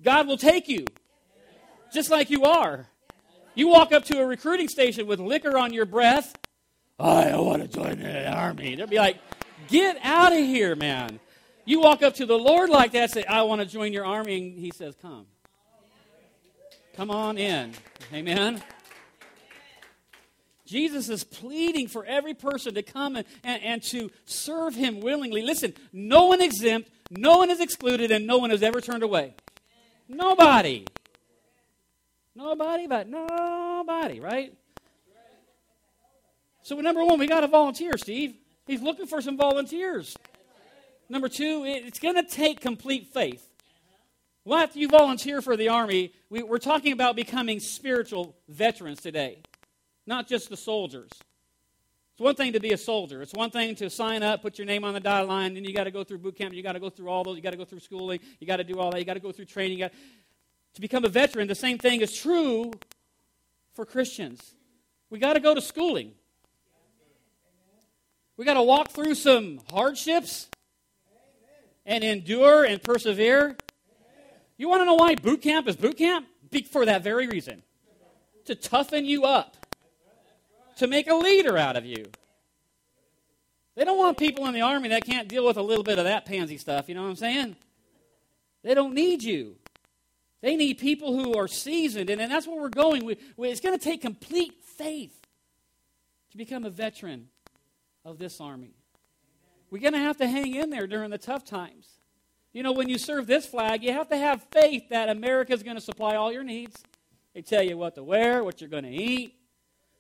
God 0.04 0.28
will 0.28 0.38
take 0.38 0.68
you 0.68 0.86
just 1.94 2.10
like 2.10 2.30
you 2.30 2.44
are. 2.44 2.88
You 3.56 3.68
walk 3.68 3.92
up 3.92 4.04
to 4.06 4.20
a 4.20 4.26
recruiting 4.26 4.68
station 4.68 5.06
with 5.06 5.20
liquor 5.20 5.58
on 5.58 5.74
your 5.74 5.86
breath. 5.86 6.36
Oh, 7.00 7.18
I 7.18 7.38
want 7.38 7.62
to 7.62 7.68
join 7.68 8.00
the 8.00 8.32
army. 8.32 8.76
They'll 8.76 8.88
be 8.88 8.98
like, 8.98 9.18
get 9.68 9.98
out 10.04 10.32
of 10.32 10.40
here, 10.40 10.76
man. 10.76 11.20
You 11.66 11.80
walk 11.80 12.04
up 12.04 12.16
to 12.16 12.26
the 12.26 12.38
Lord 12.38 12.70
like 12.70 12.92
that, 12.92 13.12
say, 13.12 13.24
I 13.24 13.44
want 13.44 13.62
to 13.62 13.68
join 13.68 13.94
your 13.94 14.06
army, 14.06 14.38
and 14.38 14.60
He 14.60 14.72
says, 14.72 14.96
Come. 15.02 15.26
Come 16.96 17.10
on 17.10 17.38
in. 17.38 17.72
Amen. 18.14 18.62
Jesus 20.66 21.10
is 21.10 21.24
pleading 21.24 21.88
for 21.88 22.06
every 22.06 22.34
person 22.34 22.76
to 22.76 22.84
come 22.84 23.16
and, 23.16 23.26
and, 23.44 23.64
and, 23.64 23.84
to 23.84 24.10
serve 24.26 24.74
him 24.74 25.02
willingly. 25.02 25.42
Listen, 25.42 25.74
no 25.92 26.26
one 26.26 26.42
exempt, 26.42 26.90
no 27.12 27.38
one 27.38 27.50
is 27.50 27.60
excluded, 27.60 28.12
and 28.12 28.26
no 28.26 28.38
one 28.38 28.50
is 28.52 28.64
ever 28.64 28.80
turned 28.80 29.04
away. 29.04 29.36
Nobody. 30.08 30.86
Nobody, 32.36 32.88
but 32.88 33.08
nobody, 33.08 34.20
right? 34.20 34.54
So, 36.64 36.80
number 36.80 37.04
one, 37.04 37.20
we 37.20 37.28
got 37.28 37.42
to 37.42 37.48
volunteer, 37.48 37.98
Steve. 37.98 38.36
He's 38.66 38.82
looking 38.82 39.06
for 39.06 39.22
some 39.22 39.38
volunteers. 39.38 40.16
Number 41.10 41.30
two, 41.30 41.64
it's 41.66 42.00
going 42.00 42.16
to 42.16 42.24
take 42.24 42.60
complete 42.60 43.14
faith. 43.14 43.48
After 44.52 44.80
you 44.80 44.88
volunteer 44.88 45.42
for 45.42 45.56
the 45.56 45.70
Army, 45.70 46.14
we, 46.30 46.42
are 46.42 46.58
talking 46.58 46.92
about 46.92 47.16
becoming 47.16 47.60
spiritual 47.60 48.36
veterans 48.50 49.02
today, 49.02 49.42
not 50.06 50.28
just 50.28 50.50
the 50.50 50.58
soldiers. 50.58 51.10
It's 51.12 52.22
one 52.22 52.36
thing 52.36 52.54
to 52.54 52.60
be 52.60 52.74
a 52.74 52.78
soldier. 52.78 53.22
It's 53.22 53.34
one 53.34 53.50
thing 53.50 53.76
to 53.76 53.90
sign 53.90 54.22
up, 54.22 54.42
put 54.42 54.60
your 54.60 54.68
name 54.68 54.84
on 54.84 54.94
the 54.94 55.00
dotted 55.00 55.30
line, 55.30 55.54
then 55.54 55.64
you 55.64 55.74
got 55.74 55.86
to 55.86 55.92
go 55.92 56.04
through 56.04 56.20
boot 56.20 56.38
camp. 56.38 56.54
You 56.54 56.62
got 56.62 56.74
to 56.74 56.80
go 56.80 56.90
through 56.90 57.10
all 57.10 57.24
those. 57.24 57.38
You 57.38 57.42
got 57.42 57.52
to 57.52 57.58
go 57.58 57.66
through 57.66 57.80
schooling. 57.80 58.20
You 58.40 58.46
got 58.46 58.58
to 58.58 58.64
do 58.64 58.80
all 58.80 58.92
that. 58.92 59.00
You 59.00 59.06
got 59.06 59.16
to 59.16 59.20
go 59.20 59.32
through 59.32 59.46
training. 59.46 59.80
Gotta, 59.80 59.96
to 60.76 60.82
become 60.82 61.06
a 61.06 61.10
veteran, 61.10 61.48
the 61.48 61.56
same 61.56 61.78
thing 61.78 62.02
is 62.02 62.16
true 62.16 62.72
for 63.74 63.86
Christians. 63.86 64.56
We 65.10 65.20
got 65.20 65.34
to 65.34 65.40
go 65.40 65.56
to 65.56 65.62
schooling. 65.62 66.12
We 68.36 68.46
got 68.46 68.56
to 68.56 68.64
walk 68.64 68.90
through 68.90 69.16
some 69.16 69.60
hardships 69.72 70.50
and 71.86 72.04
endure 72.04 72.64
and 72.64 72.82
persevere? 72.82 73.58
You 74.58 74.70
want 74.70 74.82
to 74.82 74.86
know 74.86 74.96
why 74.96 75.16
boot 75.16 75.42
camp 75.42 75.68
is 75.68 75.76
boot 75.76 75.98
camp? 75.98 76.28
For 76.70 76.86
that 76.86 77.04
very 77.04 77.28
reason 77.28 77.64
to 78.46 78.56
toughen 78.56 79.06
you 79.06 79.24
up, 79.24 79.58
to 80.78 80.88
make 80.88 81.08
a 81.08 81.16
leader 81.16 81.58
out 81.58 81.76
of 81.76 81.86
you. 81.86 82.06
They 83.76 83.86
don't 83.86 83.98
want 83.98 84.18
people 84.18 84.46
in 84.46 84.54
the 84.54 84.62
army 84.62 84.90
that 84.90 85.04
can't 85.04 85.28
deal 85.28 85.46
with 85.46 85.58
a 85.58 85.62
little 85.62 85.84
bit 85.84 85.98
of 85.98 86.06
that 86.06 86.26
pansy 86.26 86.58
stuff, 86.58 86.88
you 86.88 86.96
know 86.96 87.04
what 87.04 87.10
I'm 87.10 87.16
saying? 87.16 87.56
They 88.64 88.74
don't 88.74 88.94
need 88.94 89.24
you. 89.24 89.56
They 90.42 90.56
need 90.56 90.78
people 90.78 91.14
who 91.14 91.38
are 91.38 91.48
seasoned, 91.48 92.10
and, 92.10 92.22
and 92.22 92.32
that's 92.32 92.46
where 92.46 92.60
we're 92.60 92.70
going. 92.70 93.06
We, 93.06 93.18
we, 93.38 93.50
it's 93.50 93.62
going 93.62 93.78
to 93.78 93.84
take 93.84 94.02
complete 94.02 94.54
faith 94.78 95.18
to 96.32 96.38
become 96.38 96.66
a 96.66 96.70
veteran 96.70 97.30
of 98.04 98.20
this 98.20 98.42
army. 98.42 98.76
We're 99.74 99.80
going 99.80 99.94
to 99.94 100.00
have 100.00 100.18
to 100.18 100.28
hang 100.28 100.54
in 100.54 100.70
there 100.70 100.86
during 100.86 101.10
the 101.10 101.18
tough 101.18 101.44
times. 101.44 101.88
You 102.52 102.62
know, 102.62 102.74
when 102.74 102.90
you 102.90 103.00
serve 103.00 103.26
this 103.26 103.48
flag, 103.48 103.84
you 103.84 103.92
have 103.92 104.08
to 104.10 104.16
have 104.16 104.44
faith 104.52 104.90
that 104.90 105.10
America 105.10 105.52
is 105.52 105.64
going 105.64 105.78
to 105.78 105.82
supply 105.82 106.16
all 106.16 106.32
your 106.32 106.44
needs. 106.44 106.84
They 107.34 107.42
tell 107.42 107.64
you 107.64 107.76
what 107.76 107.96
to 107.96 108.04
wear, 108.04 108.44
what 108.44 108.62
you're 108.62 108.70
going 108.70 108.84
to 108.84 108.92
eat, 108.92 109.34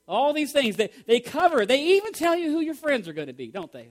all 0.07 0.31
these 0.31 0.51
things. 0.51 0.75
They, 0.75 0.91
they 1.07 1.19
cover 1.19 1.65
They 1.65 1.83
even 1.95 2.13
tell 2.13 2.37
you 2.37 2.51
who 2.51 2.59
your 2.59 2.75
friends 2.75 3.07
are 3.07 3.13
going 3.13 3.29
to 3.29 3.33
be, 3.33 3.47
don't 3.47 3.71
they? 3.71 3.87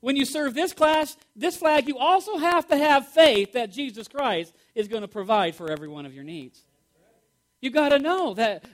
When 0.00 0.16
you 0.16 0.24
serve 0.24 0.54
this 0.54 0.72
class, 0.72 1.18
this 1.36 1.54
flag, 1.54 1.86
you 1.86 1.98
also 1.98 2.38
have 2.38 2.66
to 2.68 2.76
have 2.78 3.06
faith 3.08 3.52
that 3.52 3.72
Jesus 3.72 4.08
Christ 4.08 4.54
is 4.74 4.88
going 4.88 5.02
to 5.02 5.08
provide 5.08 5.54
for 5.54 5.70
every 5.70 5.88
one 5.88 6.06
of 6.06 6.14
your 6.14 6.24
needs. 6.24 6.62
You've 7.60 7.74
got 7.74 7.90
to 7.90 7.98
know 7.98 8.32
that 8.32 8.64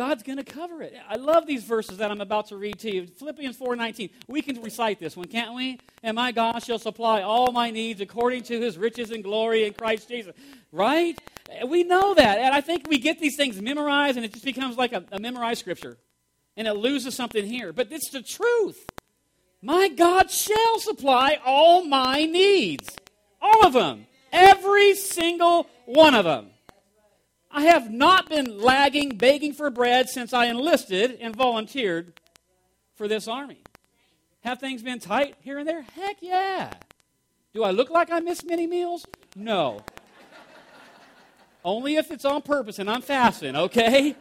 God's 0.00 0.22
going 0.22 0.38
to 0.38 0.44
cover 0.44 0.80
it. 0.80 0.94
I 1.10 1.16
love 1.16 1.46
these 1.46 1.62
verses 1.62 1.98
that 1.98 2.10
I'm 2.10 2.22
about 2.22 2.46
to 2.46 2.56
read 2.56 2.78
to 2.78 2.90
you. 2.90 3.06
Philippians 3.06 3.58
4:19. 3.58 4.08
We 4.28 4.40
can 4.40 4.62
recite 4.62 4.98
this 4.98 5.14
one, 5.14 5.26
can't 5.26 5.54
we? 5.54 5.78
And 6.02 6.14
my 6.14 6.32
God 6.32 6.64
shall 6.64 6.78
supply 6.78 7.20
all 7.20 7.52
my 7.52 7.70
needs 7.70 8.00
according 8.00 8.44
to 8.44 8.58
his 8.58 8.78
riches 8.78 9.10
and 9.10 9.22
glory 9.22 9.66
in 9.66 9.74
Christ 9.74 10.08
Jesus. 10.08 10.34
Right? 10.72 11.18
We 11.66 11.84
know 11.84 12.14
that. 12.14 12.38
And 12.38 12.54
I 12.54 12.62
think 12.62 12.88
we 12.88 12.96
get 12.96 13.18
these 13.18 13.36
things 13.36 13.60
memorized 13.60 14.16
and 14.16 14.24
it 14.24 14.32
just 14.32 14.46
becomes 14.46 14.78
like 14.78 14.94
a, 14.94 15.04
a 15.12 15.18
memorized 15.18 15.60
scripture. 15.60 15.98
And 16.56 16.66
it 16.66 16.72
loses 16.72 17.14
something 17.14 17.44
here. 17.44 17.74
But 17.74 17.88
it's 17.90 18.08
the 18.08 18.22
truth. 18.22 18.86
My 19.60 19.88
God 19.88 20.30
shall 20.30 20.78
supply 20.78 21.38
all 21.44 21.84
my 21.84 22.24
needs. 22.24 22.88
All 23.42 23.66
of 23.66 23.74
them. 23.74 24.06
Every 24.32 24.94
single 24.94 25.66
one 25.84 26.14
of 26.14 26.24
them. 26.24 26.49
I 27.50 27.62
have 27.62 27.90
not 27.90 28.28
been 28.28 28.60
lagging, 28.60 29.16
begging 29.16 29.52
for 29.52 29.70
bread 29.70 30.08
since 30.08 30.32
I 30.32 30.46
enlisted 30.46 31.18
and 31.20 31.34
volunteered 31.34 32.12
for 32.94 33.08
this 33.08 33.26
army. 33.26 33.58
Have 34.42 34.60
things 34.60 34.82
been 34.82 35.00
tight 35.00 35.34
here 35.40 35.58
and 35.58 35.68
there? 35.68 35.82
Heck 35.82 36.18
yeah. 36.20 36.72
Do 37.52 37.64
I 37.64 37.72
look 37.72 37.90
like 37.90 38.10
I 38.10 38.20
miss 38.20 38.44
many 38.44 38.66
meals? 38.66 39.04
No. 39.34 39.82
Only 41.64 41.96
if 41.96 42.10
it's 42.10 42.24
on 42.24 42.42
purpose 42.42 42.78
and 42.78 42.88
I'm 42.88 43.02
fasting, 43.02 43.56
okay? 43.56 44.14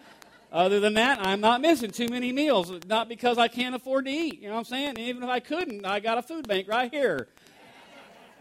Other 0.52 0.80
than 0.80 0.96
that, 0.96 1.20
I'm 1.26 1.40
not 1.40 1.62
missing 1.62 1.92
too 1.92 2.08
many 2.08 2.32
meals. 2.32 2.72
Not 2.88 3.08
because 3.08 3.38
I 3.38 3.48
can't 3.48 3.76
afford 3.76 4.06
to 4.06 4.12
eat. 4.12 4.42
You 4.42 4.48
know 4.48 4.56
what 4.56 4.60
I'm 4.62 4.66
saying? 4.66 4.98
Even 4.98 5.22
if 5.22 5.30
I 5.30 5.40
couldn't, 5.40 5.86
I 5.86 6.00
got 6.00 6.18
a 6.18 6.24
food 6.24 6.48
bank 6.48 6.68
right 6.68 6.92
here. 6.92 7.28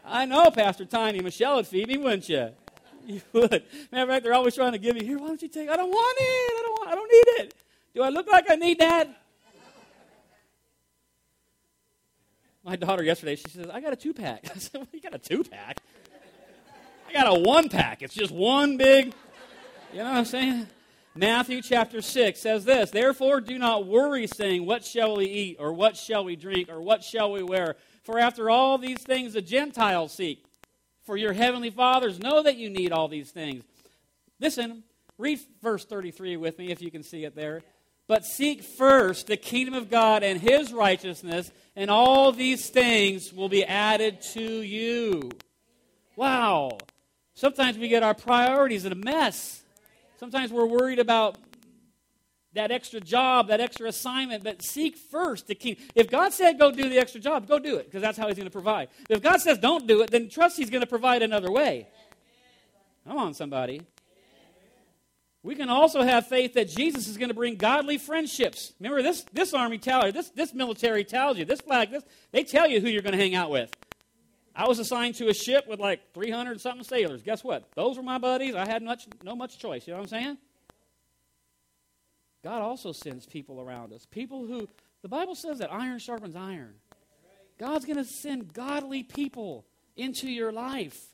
I 0.05 0.25
know 0.25 0.51
Pastor 0.51 0.87
Tiny 0.87 1.21
Michelle 1.21 1.57
would 1.57 1.67
feed 1.67 1.89
me, 1.89 1.99
wouldn't 1.99 2.31
you? 2.31 2.53
You 3.15 3.23
would. 3.33 3.63
Matter 3.91 4.03
of 4.03 4.09
fact, 4.11 4.25
they're 4.25 4.35
always 4.35 4.55
trying 4.55 4.73
to 4.73 4.79
give 4.79 4.95
me, 4.95 5.03
here, 5.03 5.19
why 5.19 5.29
don't 5.29 5.41
you 5.41 5.49
take 5.49 5.71
I 5.71 5.77
don't 5.77 5.89
want 5.89 6.19
it. 6.21 6.53
I 6.59 6.63
don't 6.63 6.73
want 6.73 6.91
I 6.91 6.95
don't 6.95 7.11
need 7.11 7.43
it. 7.43 7.55
Do 7.95 8.03
I 8.03 8.11
look 8.11 8.31
like 8.31 8.51
I 8.51 8.57
need 8.57 8.79
that? 8.81 9.09
My 12.63 12.77
daughter 12.77 13.03
yesterday, 13.03 13.37
she 13.37 13.49
says, 13.49 13.67
I 13.73 13.81
got 13.81 13.95
a 13.95 13.97
two 13.97 14.13
pack. 14.13 14.51
I 14.55 14.59
said, 14.59 14.81
well, 14.81 14.89
you 14.93 15.01
got 15.01 15.15
a 15.15 15.19
two 15.19 15.43
pack? 15.43 15.79
I 17.09 17.13
got 17.15 17.35
a 17.35 17.41
one 17.41 17.71
pack. 17.71 18.03
It's 18.03 18.13
just 18.13 18.31
one 18.31 18.77
big, 18.77 19.15
you 19.91 20.01
know 20.01 20.05
what 20.05 20.15
I'm 20.15 20.25
saying? 20.27 20.67
Matthew 21.15 21.63
chapter 21.63 22.03
6 22.03 22.39
says 22.39 22.67
this 22.67 22.91
Therefore, 22.91 23.41
do 23.41 23.59
not 23.59 23.87
worry, 23.87 24.27
saying, 24.27 24.67
What 24.67 24.85
shall 24.85 25.17
we 25.17 25.25
eat, 25.25 25.57
or 25.59 25.73
what 25.73 25.97
shall 25.97 26.25
we 26.25 26.37
drink, 26.37 26.69
or 26.69 26.83
what 26.83 27.03
shall 27.03 27.33
we 27.33 27.43
wear? 27.43 27.77
For 28.03 28.19
after 28.19 28.51
all 28.51 28.77
these 28.77 28.99
things 28.99 29.33
the 29.33 29.41
Gentiles 29.41 30.13
seek 30.13 30.45
for 31.09 31.17
your 31.17 31.33
heavenly 31.33 31.71
fathers 31.71 32.19
know 32.19 32.43
that 32.43 32.59
you 32.59 32.69
need 32.69 32.93
all 32.93 33.09
these 33.09 33.31
things. 33.31 33.65
Listen, 34.41 34.83
read 35.17 35.41
verse 35.63 35.87
33 35.87 36.37
with 36.37 36.59
me 36.59 36.71
if 36.71 36.83
you 36.83 36.91
can 36.91 37.03
see 37.03 37.25
it 37.25 37.35
there. 37.35 37.63
But 38.07 38.27
seek 38.27 38.63
first 38.63 39.27
the 39.27 39.39
kingdom 39.39 39.73
of 39.73 39.89
God 39.89 40.23
and 40.23 40.39
his 40.39 40.71
righteousness, 40.71 41.51
and 41.75 41.91
all 41.91 42.31
these 42.31 42.69
things 42.69 43.33
will 43.33 43.49
be 43.49 43.65
added 43.65 44.21
to 44.35 44.43
you. 44.43 45.31
Wow. 46.15 46.77
Sometimes 47.33 47.79
we 47.79 47.89
get 47.89 48.03
our 48.03 48.13
priorities 48.13 48.85
in 48.85 48.93
a 48.93 48.95
mess. 48.95 49.63
Sometimes 50.21 50.53
we're 50.53 50.67
worried 50.67 50.99
about 50.99 51.39
that 52.55 52.71
extra 52.71 53.01
job, 53.01 53.49
that 53.49 53.61
extra 53.61 53.89
assignment, 53.89 54.43
but 54.43 54.63
seek 54.63 54.97
first 54.97 55.47
the 55.47 55.55
king. 55.55 55.77
If 55.95 56.11
God 56.11 56.33
said 56.33 56.59
go 56.59 56.71
do 56.71 56.89
the 56.89 56.99
extra 56.99 57.21
job, 57.21 57.47
go 57.47 57.59
do 57.59 57.77
it 57.77 57.87
because 57.87 58.03
that's 58.03 58.19
how 58.19 58.27
he's 58.27 58.37
going 58.37 58.47
to 58.47 58.53
provide. 58.53 58.89
If 59.09 59.23
God 59.23 59.41
says 59.41 59.59
don't 59.59 59.87
do 59.87 60.03
it, 60.03 60.11
then 60.11 60.29
trust 60.29 60.57
he's 60.57 60.71
going 60.71 60.81
to 60.81 60.87
provide 60.87 61.23
another 61.23 61.51
way. 61.51 61.89
Come 63.07 63.19
on, 63.19 63.35
somebody. 63.35 63.83
We 65.43 65.55
can 65.55 65.71
also 65.71 66.03
have 66.03 66.27
faith 66.27 66.55
that 66.55 66.69
Jesus 66.69 67.07
is 67.07 67.17
going 67.17 67.29
to 67.29 67.35
bring 67.35 67.55
godly 67.55 67.97
friendships. 67.97 68.73
Remember, 68.81 69.03
this, 69.03 69.25
this 69.33 69.55
army 69.55 69.79
tells 69.79 70.07
you, 70.07 70.13
this, 70.13 70.31
this 70.31 70.53
military 70.53 71.05
tells 71.05 71.39
you, 71.39 71.45
this 71.45 71.61
flag, 71.61 71.91
this, 71.91 72.03
they 72.33 72.45
tell 72.45 72.69
you 72.69 72.81
who 72.81 72.89
you're 72.89 73.03
going 73.03 73.17
to 73.17 73.19
hang 73.19 73.35
out 73.35 73.51
with. 73.51 73.71
I 74.55 74.67
was 74.67 74.81
assigned 74.81 75.15
to 75.17 75.29
a 75.29 75.35
ship 75.35 75.69
with 75.69 75.79
like 75.79 76.13
300 76.13 76.61
something 76.61 76.83
sailors. 76.83 77.23
Guess 77.23 77.45
what? 77.45 77.71
Those 77.77 77.97
were 77.97 78.03
my 78.03 78.19
buddies. 78.19 78.57
I 78.57 78.67
had 78.67 78.83
much, 78.83 79.07
no 79.23 79.37
much 79.37 79.59
choice. 79.59 79.87
You 79.87 79.93
know 79.93 80.01
what 80.01 80.13
I'm 80.13 80.23
saying? 80.23 80.39
God 82.49 82.63
also 82.63 82.93
sends 82.93 83.27
people 83.27 83.61
around 83.61 83.93
us. 83.93 84.07
People 84.11 84.47
who, 84.47 84.67
the 85.03 85.09
Bible 85.09 85.35
says 85.35 85.59
that 85.59 85.71
iron 85.71 85.99
sharpens 85.99 86.35
iron. 86.35 86.77
God's 87.59 87.85
going 87.85 87.99
to 87.99 88.07
send 88.07 88.55
godly 88.55 89.03
people 89.03 89.67
into 89.99 90.31
your 90.31 90.51
life 90.51 91.09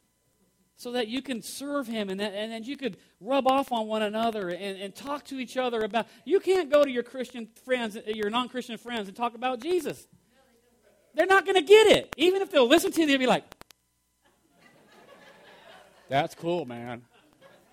so 0.76 0.92
that 0.92 1.08
you 1.08 1.22
can 1.22 1.42
serve 1.42 1.88
him 1.88 2.08
and 2.08 2.20
and 2.20 2.52
that 2.52 2.64
you 2.66 2.76
could 2.76 2.98
rub 3.20 3.48
off 3.48 3.72
on 3.72 3.88
one 3.88 4.02
another 4.02 4.50
and, 4.50 4.80
and 4.80 4.94
talk 4.94 5.24
to 5.24 5.40
each 5.40 5.56
other 5.56 5.80
about 5.80 6.06
you 6.24 6.38
can't 6.38 6.70
go 6.70 6.84
to 6.84 6.90
your 6.90 7.02
christian 7.02 7.48
friends 7.64 7.98
your 8.06 8.30
non-christian 8.30 8.78
friends 8.78 9.08
and 9.08 9.16
talk 9.16 9.34
about 9.34 9.60
jesus. 9.60 10.06
They're 11.14 11.26
not 11.26 11.44
going 11.44 11.56
to 11.56 11.62
get 11.62 11.88
it. 11.88 12.14
Even 12.16 12.42
if 12.42 12.50
they'll 12.50 12.68
listen 12.68 12.92
to 12.92 13.00
you 13.00 13.06
they'll 13.08 13.18
be 13.18 13.26
like 13.26 13.44
that's 16.08 16.36
cool 16.36 16.64
man. 16.64 17.02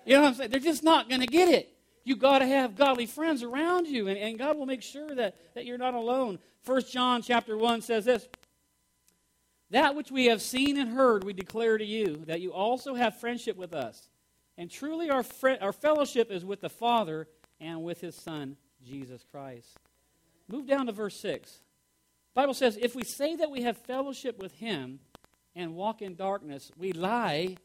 You 0.04 0.14
know 0.16 0.22
what 0.22 0.28
i'm 0.28 0.34
saying? 0.34 0.50
They're 0.50 0.58
just 0.58 0.82
not 0.82 1.08
going 1.08 1.20
to 1.20 1.28
get 1.28 1.48
it 1.48 1.72
you 2.04 2.16
got 2.16 2.40
to 2.40 2.46
have 2.46 2.76
godly 2.76 3.06
friends 3.06 3.42
around 3.42 3.86
you 3.86 4.08
and, 4.08 4.18
and 4.18 4.38
god 4.38 4.56
will 4.56 4.66
make 4.66 4.82
sure 4.82 5.14
that, 5.14 5.36
that 5.54 5.64
you're 5.64 5.78
not 5.78 5.94
alone 5.94 6.38
First 6.62 6.92
john 6.92 7.22
chapter 7.22 7.56
1 7.56 7.82
says 7.82 8.04
this 8.04 8.28
that 9.72 9.94
which 9.94 10.10
we 10.10 10.26
have 10.26 10.42
seen 10.42 10.78
and 10.78 10.92
heard, 10.92 11.24
we 11.24 11.32
declare 11.32 11.78
to 11.78 11.84
you, 11.84 12.24
that 12.26 12.42
you 12.42 12.52
also 12.52 12.94
have 12.94 13.18
friendship 13.18 13.56
with 13.56 13.72
us. 13.72 14.10
And 14.58 14.70
truly, 14.70 15.08
our, 15.08 15.24
our 15.62 15.72
fellowship 15.72 16.30
is 16.30 16.44
with 16.44 16.60
the 16.60 16.68
Father 16.68 17.26
and 17.58 17.82
with 17.82 18.02
his 18.02 18.14
Son, 18.14 18.58
Jesus 18.86 19.24
Christ. 19.32 19.78
Move 20.46 20.66
down 20.66 20.86
to 20.86 20.92
verse 20.92 21.18
6. 21.20 21.50
The 21.50 21.60
Bible 22.34 22.52
says, 22.52 22.78
If 22.82 22.94
we 22.94 23.02
say 23.02 23.34
that 23.36 23.50
we 23.50 23.62
have 23.62 23.78
fellowship 23.78 24.38
with 24.38 24.52
him 24.56 25.00
and 25.56 25.74
walk 25.74 26.02
in 26.02 26.16
darkness, 26.16 26.70
we 26.76 26.92
lie 26.92 27.56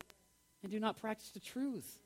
and 0.63 0.71
do 0.71 0.79
not 0.79 1.01
practice 1.01 1.31
the 1.31 1.41
truth. 1.41 1.99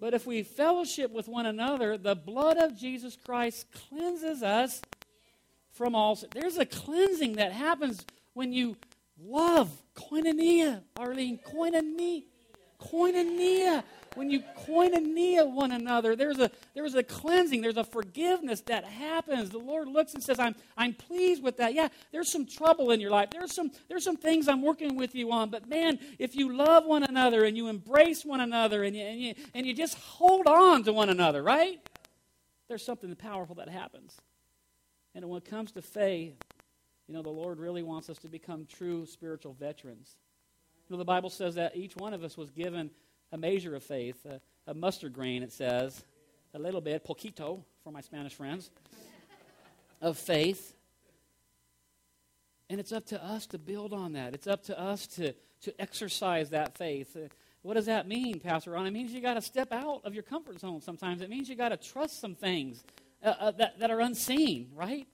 But 0.00 0.14
if 0.14 0.26
we 0.26 0.42
fellowship 0.42 1.10
with 1.10 1.28
one 1.28 1.46
another, 1.46 1.98
the 1.98 2.14
blood 2.14 2.56
of 2.56 2.76
Jesus 2.76 3.16
Christ 3.16 3.66
cleanses 3.72 4.42
us 4.42 4.80
from 5.72 5.94
all 5.94 6.16
sin. 6.16 6.30
There's 6.32 6.58
a 6.58 6.66
cleansing 6.66 7.34
that 7.34 7.52
happens 7.52 8.04
when 8.34 8.52
you 8.52 8.76
Love, 9.20 9.70
koinonia, 9.96 10.82
Arlene, 10.96 11.38
koinonia, 11.38 12.22
koinonia. 12.80 13.84
When 14.14 14.30
you 14.30 14.42
koinonia 14.66 15.48
one 15.48 15.70
another, 15.70 16.16
there's 16.16 16.38
a 16.38 16.50
there's 16.74 16.94
a 16.94 17.02
cleansing, 17.02 17.60
there's 17.60 17.76
a 17.76 17.84
forgiveness 17.84 18.62
that 18.62 18.84
happens. 18.84 19.50
The 19.50 19.58
Lord 19.58 19.88
looks 19.88 20.14
and 20.14 20.22
says, 20.22 20.38
"I'm 20.38 20.56
I'm 20.76 20.94
pleased 20.94 21.42
with 21.42 21.58
that." 21.58 21.74
Yeah, 21.74 21.88
there's 22.10 22.32
some 22.32 22.46
trouble 22.46 22.90
in 22.90 23.00
your 23.00 23.10
life. 23.10 23.30
There's 23.30 23.54
some 23.54 23.70
there's 23.88 24.04
some 24.04 24.16
things 24.16 24.48
I'm 24.48 24.62
working 24.62 24.96
with 24.96 25.14
you 25.14 25.30
on. 25.30 25.50
But 25.50 25.68
man, 25.68 25.98
if 26.18 26.34
you 26.34 26.56
love 26.56 26.84
one 26.84 27.04
another 27.04 27.44
and 27.44 27.56
you 27.56 27.68
embrace 27.68 28.24
one 28.24 28.40
another 28.40 28.82
and 28.82 28.96
you 28.96 29.02
and 29.02 29.20
you, 29.20 29.34
and 29.54 29.66
you 29.66 29.74
just 29.74 29.96
hold 29.98 30.46
on 30.46 30.82
to 30.84 30.92
one 30.92 31.10
another, 31.10 31.42
right? 31.42 31.78
There's 32.68 32.84
something 32.84 33.14
powerful 33.14 33.56
that 33.56 33.68
happens. 33.68 34.16
And 35.14 35.28
when 35.28 35.38
it 35.38 35.44
comes 35.44 35.72
to 35.72 35.82
faith, 35.82 36.36
you 37.06 37.14
know, 37.14 37.22
the 37.22 37.30
Lord 37.30 37.58
really 37.58 37.82
wants 37.82 38.10
us 38.10 38.18
to 38.18 38.28
become 38.28 38.66
true 38.66 39.06
spiritual 39.06 39.54
veterans. 39.54 40.16
You 40.88 40.94
know, 40.94 40.98
the 40.98 41.04
Bible 41.04 41.28
says 41.28 41.56
that 41.56 41.76
each 41.76 41.96
one 41.96 42.14
of 42.14 42.24
us 42.24 42.36
was 42.36 42.50
given 42.50 42.90
a 43.30 43.36
measure 43.36 43.76
of 43.76 43.82
faith, 43.82 44.24
a, 44.24 44.40
a 44.66 44.72
mustard 44.72 45.12
grain, 45.12 45.42
it 45.42 45.52
says, 45.52 46.02
a 46.54 46.58
little 46.58 46.80
bit, 46.80 47.04
poquito, 47.04 47.62
for 47.84 47.92
my 47.92 48.00
Spanish 48.00 48.34
friends, 48.34 48.70
of 50.00 50.16
faith. 50.16 50.74
And 52.70 52.80
it's 52.80 52.92
up 52.92 53.04
to 53.06 53.22
us 53.22 53.46
to 53.48 53.58
build 53.58 53.92
on 53.92 54.12
that. 54.12 54.32
It's 54.32 54.46
up 54.46 54.62
to 54.64 54.80
us 54.80 55.06
to, 55.08 55.34
to 55.62 55.80
exercise 55.80 56.50
that 56.50 56.78
faith. 56.78 57.14
Uh, 57.16 57.28
what 57.60 57.74
does 57.74 57.86
that 57.86 58.08
mean, 58.08 58.40
Pastor 58.40 58.70
Ron? 58.70 58.86
It 58.86 58.92
means 58.92 59.12
you 59.12 59.20
got 59.20 59.34
to 59.34 59.42
step 59.42 59.72
out 59.72 60.02
of 60.04 60.14
your 60.14 60.22
comfort 60.22 60.58
zone 60.60 60.80
sometimes. 60.80 61.20
It 61.20 61.28
means 61.28 61.50
you 61.50 61.54
got 61.54 61.70
to 61.70 61.76
trust 61.76 62.18
some 62.20 62.34
things 62.34 62.82
uh, 63.22 63.34
uh, 63.38 63.50
that, 63.52 63.78
that 63.80 63.90
are 63.90 64.00
unseen, 64.00 64.70
right? 64.74 65.06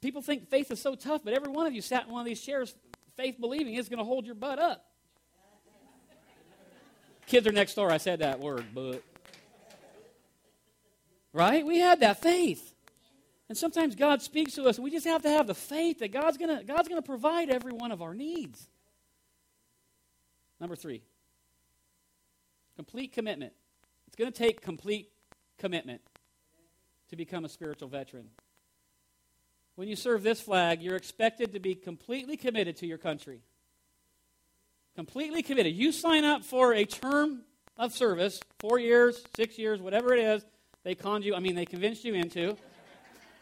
People 0.00 0.20
think 0.20 0.48
faith 0.48 0.70
is 0.70 0.80
so 0.80 0.94
tough, 0.94 1.22
but 1.24 1.32
every 1.32 1.50
one 1.50 1.66
of 1.66 1.72
you 1.72 1.80
sat 1.80 2.06
in 2.06 2.12
one 2.12 2.20
of 2.20 2.26
these 2.26 2.40
chairs, 2.40 2.74
faith 3.16 3.40
believing 3.40 3.74
is 3.74 3.88
going 3.88 3.98
to 3.98 4.04
hold 4.04 4.26
your 4.26 4.34
butt 4.34 4.58
up. 4.58 4.84
Kids 7.26 7.46
are 7.46 7.52
next 7.52 7.74
door. 7.74 7.90
I 7.90 7.96
said 7.96 8.20
that 8.20 8.38
word, 8.38 8.66
but. 8.74 9.02
Right? 11.32 11.66
We 11.66 11.78
had 11.78 12.00
that 12.00 12.22
faith. 12.22 12.72
And 13.48 13.56
sometimes 13.56 13.94
God 13.94 14.22
speaks 14.22 14.54
to 14.54 14.64
us, 14.64 14.76
and 14.76 14.84
we 14.84 14.90
just 14.90 15.06
have 15.06 15.22
to 15.22 15.28
have 15.28 15.46
the 15.46 15.54
faith 15.54 16.00
that 16.00 16.12
God's 16.12 16.36
going 16.36 16.58
to 16.58 16.64
God's 16.64 16.88
going 16.88 17.00
to 17.00 17.06
provide 17.06 17.50
every 17.50 17.72
one 17.72 17.92
of 17.92 18.02
our 18.02 18.14
needs. 18.14 18.68
Number 20.60 20.74
three, 20.74 21.02
complete 22.74 23.12
commitment. 23.12 23.52
It's 24.06 24.16
going 24.16 24.32
to 24.32 24.36
take 24.36 24.62
complete 24.62 25.10
commitment 25.58 26.00
to 27.10 27.16
become 27.16 27.44
a 27.44 27.48
spiritual 27.48 27.88
veteran. 27.88 28.30
When 29.76 29.88
you 29.88 29.96
serve 29.96 30.22
this 30.22 30.40
flag, 30.40 30.82
you're 30.82 30.96
expected 30.96 31.52
to 31.52 31.60
be 31.60 31.74
completely 31.74 32.36
committed 32.36 32.76
to 32.78 32.86
your 32.86 32.98
country. 32.98 33.42
Completely 34.94 35.42
committed. 35.42 35.74
You 35.74 35.92
sign 35.92 36.24
up 36.24 36.44
for 36.44 36.72
a 36.72 36.86
term 36.86 37.42
of 37.76 37.92
service, 37.92 38.40
four 38.58 38.78
years, 38.78 39.22
six 39.36 39.58
years, 39.58 39.80
whatever 39.80 40.14
it 40.14 40.24
is, 40.24 40.44
they 40.82 40.94
conned 40.94 41.24
you, 41.24 41.34
I 41.34 41.40
mean, 41.40 41.54
they 41.54 41.66
convinced 41.66 42.04
you 42.04 42.14
into. 42.14 42.56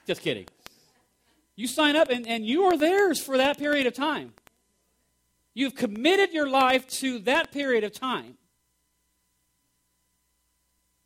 Just 0.06 0.22
kidding. 0.22 0.46
You 1.56 1.68
sign 1.68 1.94
up 1.94 2.08
and, 2.08 2.26
and 2.26 2.44
you 2.44 2.64
are 2.64 2.76
theirs 2.76 3.20
for 3.20 3.36
that 3.36 3.58
period 3.58 3.86
of 3.86 3.94
time. 3.94 4.32
You've 5.52 5.76
committed 5.76 6.32
your 6.32 6.48
life 6.48 6.88
to 7.00 7.20
that 7.20 7.52
period 7.52 7.84
of 7.84 7.92
time. 7.92 8.38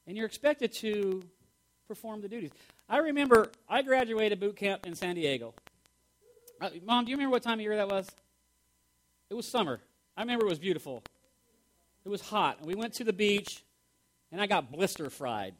And 0.06 0.16
you're 0.16 0.26
expected 0.26 0.72
to 0.76 1.22
perform 1.86 2.22
the 2.22 2.28
duties. 2.28 2.52
I 2.88 2.98
remember 2.98 3.50
I 3.68 3.82
graduated 3.82 4.40
boot 4.40 4.56
camp 4.56 4.86
in 4.86 4.94
San 4.94 5.14
Diego. 5.14 5.54
Uh, 6.60 6.70
Mom, 6.84 7.04
do 7.04 7.10
you 7.10 7.16
remember 7.16 7.32
what 7.32 7.42
time 7.42 7.58
of 7.58 7.60
year 7.60 7.76
that 7.76 7.88
was? 7.88 8.08
It 9.28 9.34
was 9.34 9.50
summer. 9.50 9.80
I 10.16 10.22
remember 10.22 10.46
it 10.46 10.48
was 10.48 10.58
beautiful. 10.58 11.02
It 12.04 12.08
was 12.08 12.22
hot. 12.22 12.58
And 12.58 12.66
we 12.66 12.74
went 12.74 12.94
to 12.94 13.04
the 13.04 13.12
beach, 13.12 13.62
and 14.32 14.40
I 14.40 14.46
got 14.46 14.72
blister 14.72 15.10
fried. 15.10 15.54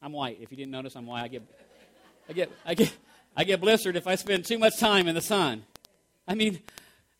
I'm 0.00 0.12
white. 0.12 0.38
If 0.40 0.52
you 0.52 0.56
didn't 0.56 0.70
notice, 0.70 0.94
I'm 0.94 1.06
white. 1.06 1.24
I 1.24 1.28
get, 1.28 1.42
I 2.28 2.32
get, 2.32 2.52
I 2.64 2.74
get, 2.74 2.92
I 3.36 3.44
get 3.44 3.60
blistered 3.60 3.96
if 3.96 4.06
I 4.06 4.14
spend 4.14 4.44
too 4.44 4.58
much 4.58 4.78
time 4.78 5.08
in 5.08 5.14
the 5.16 5.20
sun. 5.20 5.64
I 6.28 6.36
mean, 6.36 6.60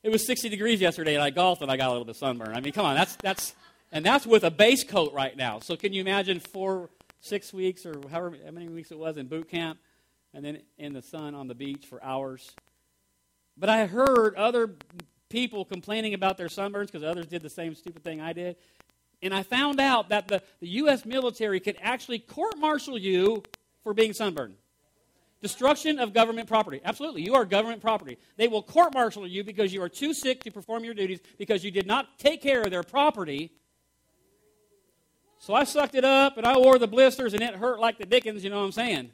it 0.05 0.11
was 0.11 0.25
60 0.27 0.49
degrees 0.49 0.81
yesterday, 0.81 1.15
and 1.15 1.23
I 1.23 1.31
golfed, 1.31 1.61
and 1.61 1.71
I 1.71 1.77
got 1.77 1.89
a 1.89 1.91
little 1.91 2.05
bit 2.05 2.17
sunburned. 2.17 2.55
I 2.55 2.61
mean, 2.61 2.73
come 2.73 2.87
on, 2.87 2.95
that's 2.95 3.17
that's, 3.17 3.55
and 3.91 4.07
that's 4.07 4.27
with 4.27 4.45
a 4.45 4.51
base 4.51 4.85
coat 4.85 5.13
right 5.13 5.37
now. 5.37 5.59
So 5.59 5.77
can 5.77 5.93
you 5.93 6.01
imagine 6.01 6.39
four 6.39 6.89
six 7.21 7.53
weeks 7.53 7.87
or 7.87 7.95
however 8.11 8.37
how 8.45 8.51
many 8.51 8.69
weeks 8.69 8.91
it 8.91 8.99
was 8.99 9.17
in 9.17 9.27
boot 9.27 9.49
camp, 9.49 9.79
and 10.35 10.45
then 10.45 10.61
in 10.79 10.93
the 10.93 11.03
sun 11.03 11.35
on 11.35 11.49
the 11.49 11.55
beach 11.55 11.87
for 11.87 12.03
hours. 12.03 12.55
But 13.57 13.71
I 13.71 13.87
heard 13.87 14.35
other 14.35 14.75
people 15.29 15.65
complaining 15.65 16.15
about 16.15 16.37
their 16.37 16.49
sunburns 16.49 16.87
because 16.87 17.03
others 17.03 17.27
did 17.27 17.43
the 17.43 17.51
same 17.51 17.75
stupid 17.75 18.05
thing 18.05 18.21
I 18.21 18.33
did. 18.33 18.57
And 19.23 19.35
I 19.35 19.43
found 19.43 19.81
out 19.81 20.11
that 20.11 20.29
the, 20.29 20.43
the 20.61 20.69
U.S. 20.69 21.05
military 21.07 21.59
could 21.59 21.77
actually 21.81 22.19
court 22.19 22.59
martial 22.59 22.99
you 22.99 23.43
for 23.83 23.95
being 23.95 24.13
sunburned. 24.13 24.55
Destruction 25.41 25.99
of 25.99 26.13
government 26.13 26.49
property. 26.49 26.81
Absolutely. 26.85 27.23
You 27.23 27.35
are 27.35 27.45
government 27.45 27.81
property. 27.81 28.19
They 28.37 28.49
will 28.49 28.63
court 28.63 28.95
martial 28.95 29.27
you 29.27 29.45
because 29.45 29.73
you 29.73 29.83
are 29.83 29.89
too 29.89 30.13
sick 30.15 30.43
to 30.45 30.51
perform 30.51 30.85
your 30.85 30.95
duties 30.95 31.21
because 31.39 31.65
you 31.65 31.71
did 31.71 31.87
not 31.87 32.19
take 32.19 32.43
care 32.43 32.63
of 32.63 32.71
their 32.71 32.83
property 32.83 33.53
so 35.39 35.55
I 35.55 35.65
sucked 35.65 35.95
it 35.95 36.05
up 36.05 36.37
and 36.37 36.47
I 36.47 36.57
wore 36.59 36.79
the 36.79 36.89
blisters 36.89 37.35
and 37.35 37.43
it 37.43 37.55
hurt 37.55 37.79
like 37.79 37.99
the 37.99 38.07
dickens, 38.07 38.43
you 38.43 38.51
know 38.51 38.59
what 38.59 38.67
I'm 38.67 38.73
saying? 38.73 39.11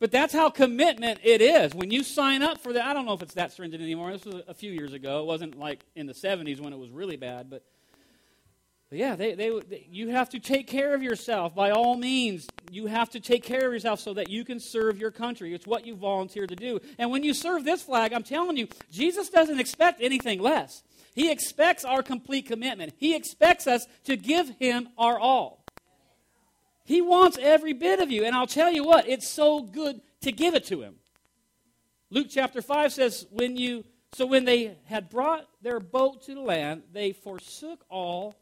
But 0.00 0.10
that's 0.10 0.34
how 0.34 0.50
commitment 0.50 1.20
it 1.22 1.40
is. 1.40 1.74
When 1.74 1.90
you 1.90 2.02
sign 2.02 2.42
up 2.42 2.58
for 2.58 2.72
that, 2.72 2.84
I 2.84 2.92
don't 2.92 3.06
know 3.06 3.14
if 3.14 3.22
it's 3.22 3.34
that 3.34 3.52
stringent 3.52 3.82
anymore. 3.82 4.12
This 4.12 4.24
was 4.24 4.42
a 4.46 4.54
few 4.54 4.70
years 4.70 4.92
ago. 4.92 5.20
It 5.20 5.26
wasn't 5.26 5.58
like 5.58 5.84
in 5.94 6.06
the 6.06 6.12
70s 6.12 6.60
when 6.60 6.72
it 6.72 6.78
was 6.78 6.90
really 6.90 7.16
bad. 7.16 7.48
But, 7.48 7.64
but 8.90 8.98
yeah, 8.98 9.16
they, 9.16 9.34
they, 9.34 9.58
they, 9.60 9.86
you 9.90 10.08
have 10.08 10.28
to 10.30 10.40
take 10.40 10.66
care 10.66 10.94
of 10.94 11.02
yourself 11.02 11.54
by 11.54 11.70
all 11.70 11.96
means. 11.96 12.48
You 12.70 12.86
have 12.86 13.08
to 13.10 13.20
take 13.20 13.44
care 13.44 13.66
of 13.66 13.72
yourself 13.72 14.00
so 14.00 14.14
that 14.14 14.28
you 14.28 14.44
can 14.44 14.60
serve 14.60 14.98
your 14.98 15.10
country. 15.10 15.54
It's 15.54 15.66
what 15.66 15.86
you 15.86 15.94
volunteer 15.94 16.46
to 16.46 16.56
do. 16.56 16.80
And 16.98 17.10
when 17.10 17.22
you 17.22 17.32
serve 17.32 17.64
this 17.64 17.82
flag, 17.82 18.12
I'm 18.12 18.24
telling 18.24 18.56
you, 18.56 18.68
Jesus 18.90 19.30
doesn't 19.30 19.60
expect 19.60 20.02
anything 20.02 20.40
less. 20.40 20.82
He 21.14 21.30
expects 21.30 21.84
our 21.84 22.02
complete 22.02 22.46
commitment. 22.46 22.92
He 22.98 23.14
expects 23.14 23.66
us 23.66 23.86
to 24.04 24.16
give 24.16 24.50
Him 24.58 24.88
our 24.98 25.18
all. 25.18 25.64
He 26.84 27.00
wants 27.00 27.38
every 27.40 27.72
bit 27.72 28.00
of 28.00 28.10
you. 28.10 28.24
And 28.24 28.34
I'll 28.34 28.46
tell 28.46 28.70
you 28.70 28.84
what, 28.84 29.08
it's 29.08 29.28
so 29.28 29.62
good 29.62 30.00
to 30.20 30.32
give 30.32 30.54
it 30.54 30.66
to 30.66 30.82
him. 30.82 30.96
Luke 32.10 32.26
chapter 32.30 32.60
5 32.60 32.92
says, 32.92 33.26
when 33.30 33.56
you 33.56 33.84
so 34.12 34.26
when 34.26 34.44
they 34.44 34.76
had 34.84 35.10
brought 35.10 35.48
their 35.60 35.80
boat 35.80 36.22
to 36.26 36.36
the 36.36 36.40
land, 36.40 36.84
they 36.92 37.10
forsook 37.12 37.84
all 37.90 38.36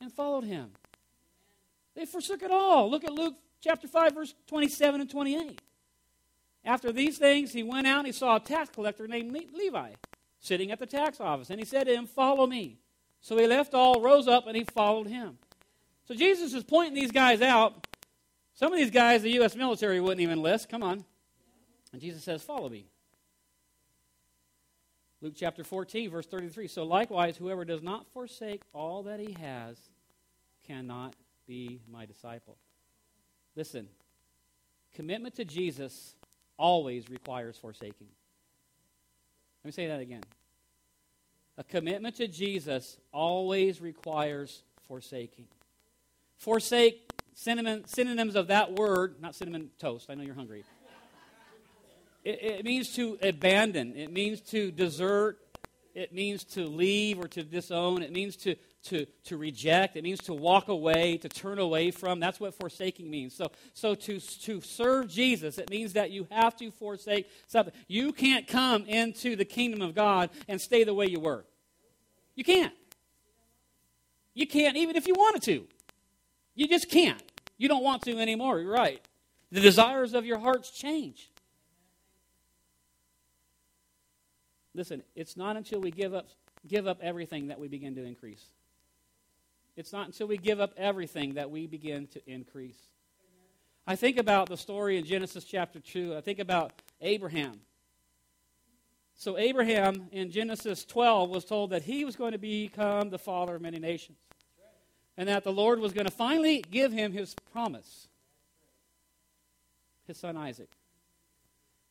and 0.00 0.10
followed 0.10 0.44
him. 0.44 0.70
They 1.94 2.06
forsook 2.06 2.42
it 2.42 2.50
all. 2.50 2.90
Look 2.90 3.04
at 3.04 3.12
Luke 3.12 3.34
chapter 3.60 3.86
5, 3.88 4.14
verse 4.14 4.34
27 4.46 5.02
and 5.02 5.10
28. 5.10 5.60
After 6.64 6.92
these 6.92 7.18
things, 7.18 7.52
he 7.52 7.62
went 7.62 7.86
out 7.86 7.98
and 7.98 8.06
he 8.06 8.12
saw 8.12 8.36
a 8.36 8.40
tax 8.40 8.70
collector 8.70 9.06
named 9.06 9.36
Levi 9.52 9.90
sitting 10.40 10.70
at 10.70 10.78
the 10.78 10.86
tax 10.86 11.20
office. 11.20 11.50
And 11.50 11.58
he 11.58 11.66
said 11.66 11.84
to 11.84 11.94
him, 11.94 12.06
Follow 12.06 12.46
me. 12.46 12.78
So 13.20 13.36
he 13.36 13.46
left 13.46 13.74
all, 13.74 14.00
rose 14.00 14.28
up, 14.28 14.46
and 14.46 14.56
he 14.56 14.64
followed 14.64 15.06
him. 15.06 15.38
So 16.06 16.14
Jesus 16.14 16.54
is 16.54 16.64
pointing 16.64 16.94
these 16.94 17.12
guys 17.12 17.42
out. 17.42 17.86
Some 18.54 18.72
of 18.72 18.78
these 18.78 18.90
guys 18.90 19.22
the 19.22 19.30
U.S. 19.32 19.54
military 19.54 20.00
wouldn't 20.00 20.20
even 20.20 20.42
list. 20.42 20.68
Come 20.68 20.82
on. 20.82 21.04
And 21.92 22.00
Jesus 22.00 22.22
says, 22.22 22.42
Follow 22.42 22.68
me. 22.68 22.86
Luke 25.20 25.34
chapter 25.36 25.64
14, 25.64 26.10
verse 26.10 26.26
33. 26.26 26.68
So 26.68 26.84
likewise, 26.84 27.36
whoever 27.36 27.64
does 27.64 27.82
not 27.82 28.06
forsake 28.12 28.62
all 28.72 29.02
that 29.04 29.18
he 29.18 29.36
has 29.40 29.76
cannot 30.66 31.14
be 31.46 31.80
my 31.90 32.06
disciple. 32.06 32.56
Listen, 33.56 33.88
commitment 34.94 35.34
to 35.36 35.44
Jesus 35.44 36.14
always 36.56 37.10
requires 37.10 37.56
forsaking. 37.56 38.06
Let 39.68 39.76
me 39.76 39.84
say 39.84 39.88
that 39.88 40.00
again. 40.00 40.22
A 41.58 41.62
commitment 41.62 42.16
to 42.16 42.26
Jesus 42.26 42.96
always 43.12 43.82
requires 43.82 44.62
forsaking. 44.86 45.44
Forsake, 46.38 47.06
synonyms 47.34 48.34
of 48.34 48.46
that 48.46 48.72
word, 48.72 49.16
not 49.20 49.34
cinnamon 49.34 49.68
toast, 49.78 50.08
I 50.08 50.14
know 50.14 50.22
you're 50.22 50.34
hungry. 50.34 50.64
It, 52.24 52.42
it 52.42 52.64
means 52.64 52.94
to 52.94 53.18
abandon, 53.20 53.94
it 53.94 54.10
means 54.10 54.40
to 54.52 54.70
desert, 54.70 55.36
it 55.94 56.14
means 56.14 56.44
to 56.44 56.64
leave 56.64 57.18
or 57.18 57.28
to 57.28 57.42
disown, 57.42 58.00
it 58.00 58.10
means 58.10 58.36
to, 58.36 58.56
to, 58.84 59.06
to 59.24 59.36
reject, 59.36 59.96
it 59.96 60.04
means 60.04 60.20
to 60.20 60.34
walk 60.34 60.68
away, 60.68 61.16
to 61.18 61.28
turn 61.28 61.58
away 61.58 61.90
from. 61.90 62.20
That's 62.20 62.40
what 62.40 62.54
forsaking 62.54 63.10
means. 63.10 63.34
So, 63.34 63.50
so 63.74 63.94
to, 63.94 64.20
to 64.20 64.60
serve 64.60 65.08
Jesus, 65.08 65.58
it 65.58 65.68
means 65.70 65.94
that 65.94 66.10
you 66.10 66.26
have 66.30 66.56
to 66.56 66.70
forsake 66.70 67.28
something. 67.46 67.74
You 67.86 68.12
can't 68.12 68.46
come 68.46 68.84
into 68.86 69.36
the 69.36 69.44
kingdom 69.44 69.82
of 69.82 69.94
God 69.94 70.30
and 70.46 70.60
stay 70.60 70.84
the 70.84 70.94
way 70.94 71.06
you 71.06 71.20
were. 71.20 71.44
You 72.34 72.44
can't. 72.44 72.72
You 74.34 74.46
can't, 74.46 74.76
even 74.76 74.96
if 74.96 75.06
you 75.08 75.14
wanted 75.14 75.42
to. 75.42 75.66
You 76.54 76.68
just 76.68 76.88
can't. 76.88 77.22
You 77.56 77.68
don't 77.68 77.82
want 77.82 78.02
to 78.02 78.18
anymore. 78.18 78.60
You're 78.60 78.72
right. 78.72 79.02
The 79.50 79.60
desires 79.60 80.14
of 80.14 80.24
your 80.24 80.38
hearts 80.38 80.70
change. 80.70 81.30
Listen, 84.74 85.02
it's 85.16 85.36
not 85.36 85.56
until 85.56 85.80
we 85.80 85.90
give 85.90 86.14
up, 86.14 86.28
give 86.66 86.86
up 86.86 87.00
everything 87.02 87.48
that 87.48 87.58
we 87.58 87.66
begin 87.66 87.96
to 87.96 88.04
increase. 88.04 88.44
It's 89.78 89.92
not 89.92 90.06
until 90.06 90.26
we 90.26 90.38
give 90.38 90.58
up 90.58 90.74
everything 90.76 91.34
that 91.34 91.52
we 91.52 91.68
begin 91.68 92.08
to 92.08 92.20
increase. 92.28 92.80
I 93.86 93.94
think 93.94 94.18
about 94.18 94.48
the 94.48 94.56
story 94.56 94.98
in 94.98 95.04
Genesis 95.04 95.44
chapter 95.44 95.78
2. 95.78 96.16
I 96.16 96.20
think 96.20 96.40
about 96.40 96.72
Abraham. 97.00 97.60
So, 99.14 99.38
Abraham 99.38 100.08
in 100.10 100.32
Genesis 100.32 100.84
12 100.84 101.30
was 101.30 101.44
told 101.44 101.70
that 101.70 101.82
he 101.82 102.04
was 102.04 102.16
going 102.16 102.32
to 102.32 102.38
become 102.38 103.10
the 103.10 103.20
father 103.20 103.54
of 103.54 103.62
many 103.62 103.78
nations. 103.78 104.18
And 105.16 105.28
that 105.28 105.44
the 105.44 105.52
Lord 105.52 105.78
was 105.78 105.92
going 105.92 106.06
to 106.06 106.12
finally 106.12 106.64
give 106.68 106.92
him 106.92 107.12
his 107.12 107.36
promise 107.52 108.08
his 110.08 110.16
son 110.16 110.36
Isaac. 110.36 110.70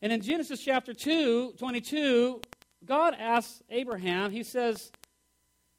And 0.02 0.12
in 0.12 0.22
Genesis 0.22 0.60
chapter 0.60 0.94
2, 0.94 1.54
22, 1.58 2.42
God 2.84 3.16
asks 3.18 3.64
Abraham, 3.70 4.32
he 4.32 4.44
says, 4.44 4.92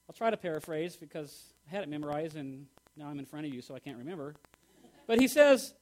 I'll 0.09 0.14
try 0.14 0.31
to 0.31 0.37
paraphrase 0.38 0.97
because 0.97 1.53
I 1.68 1.74
had 1.74 1.83
it 1.83 1.88
memorized 1.88 2.37
and 2.37 2.66
now 2.96 3.09
I'm 3.09 3.18
in 3.18 3.26
front 3.26 3.46
of 3.46 3.54
you 3.54 3.61
so 3.61 3.74
I 3.74 3.78
can't 3.78 3.98
remember. 3.98 4.35
But 5.07 5.20
he 5.20 5.28
says, 5.28 5.74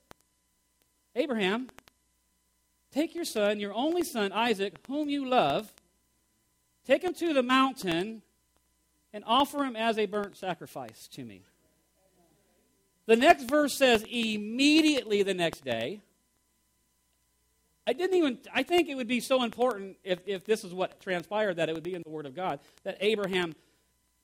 Abraham, 1.15 1.69
take 2.93 3.15
your 3.15 3.25
son, 3.25 3.61
your 3.61 3.73
only 3.73 4.03
son, 4.03 4.33
Isaac, 4.33 4.75
whom 4.87 5.09
you 5.09 5.29
love, 5.29 5.73
take 6.87 7.03
him 7.03 7.15
to 7.15 7.33
the 7.33 7.43
mountain 7.43 8.23
and 9.13 9.25
offer 9.27 9.65
him 9.65 9.77
as 9.77 9.99
a 9.99 10.07
burnt 10.07 10.37
sacrifice 10.37 11.09
to 11.09 11.25
me. 11.25 11.43
The 13.07 13.17
next 13.17 13.45
verse 13.45 13.73
says, 13.73 14.05
immediately 14.11 15.23
the 15.23 15.35
next 15.35 15.65
day, 15.65 16.01
I 17.87 17.93
didn't 17.93 18.17
even, 18.17 18.39
I 18.53 18.65
think 18.65 18.89
it 18.89 18.97
would 18.97 19.07
be 19.07 19.21
so 19.21 19.45
important 19.45 19.97
if, 20.03 20.19
if 20.27 20.45
this 20.45 20.65
is 20.65 20.75
what 20.75 21.01
transpired 21.01 21.55
that 21.55 21.69
it 21.69 21.75
would 21.75 21.85
be 21.85 21.95
in 21.95 22.03
the 22.03 22.11
Word 22.11 22.27
of 22.27 22.35
God 22.35 22.59
that 22.83 22.97
Abraham 23.01 23.55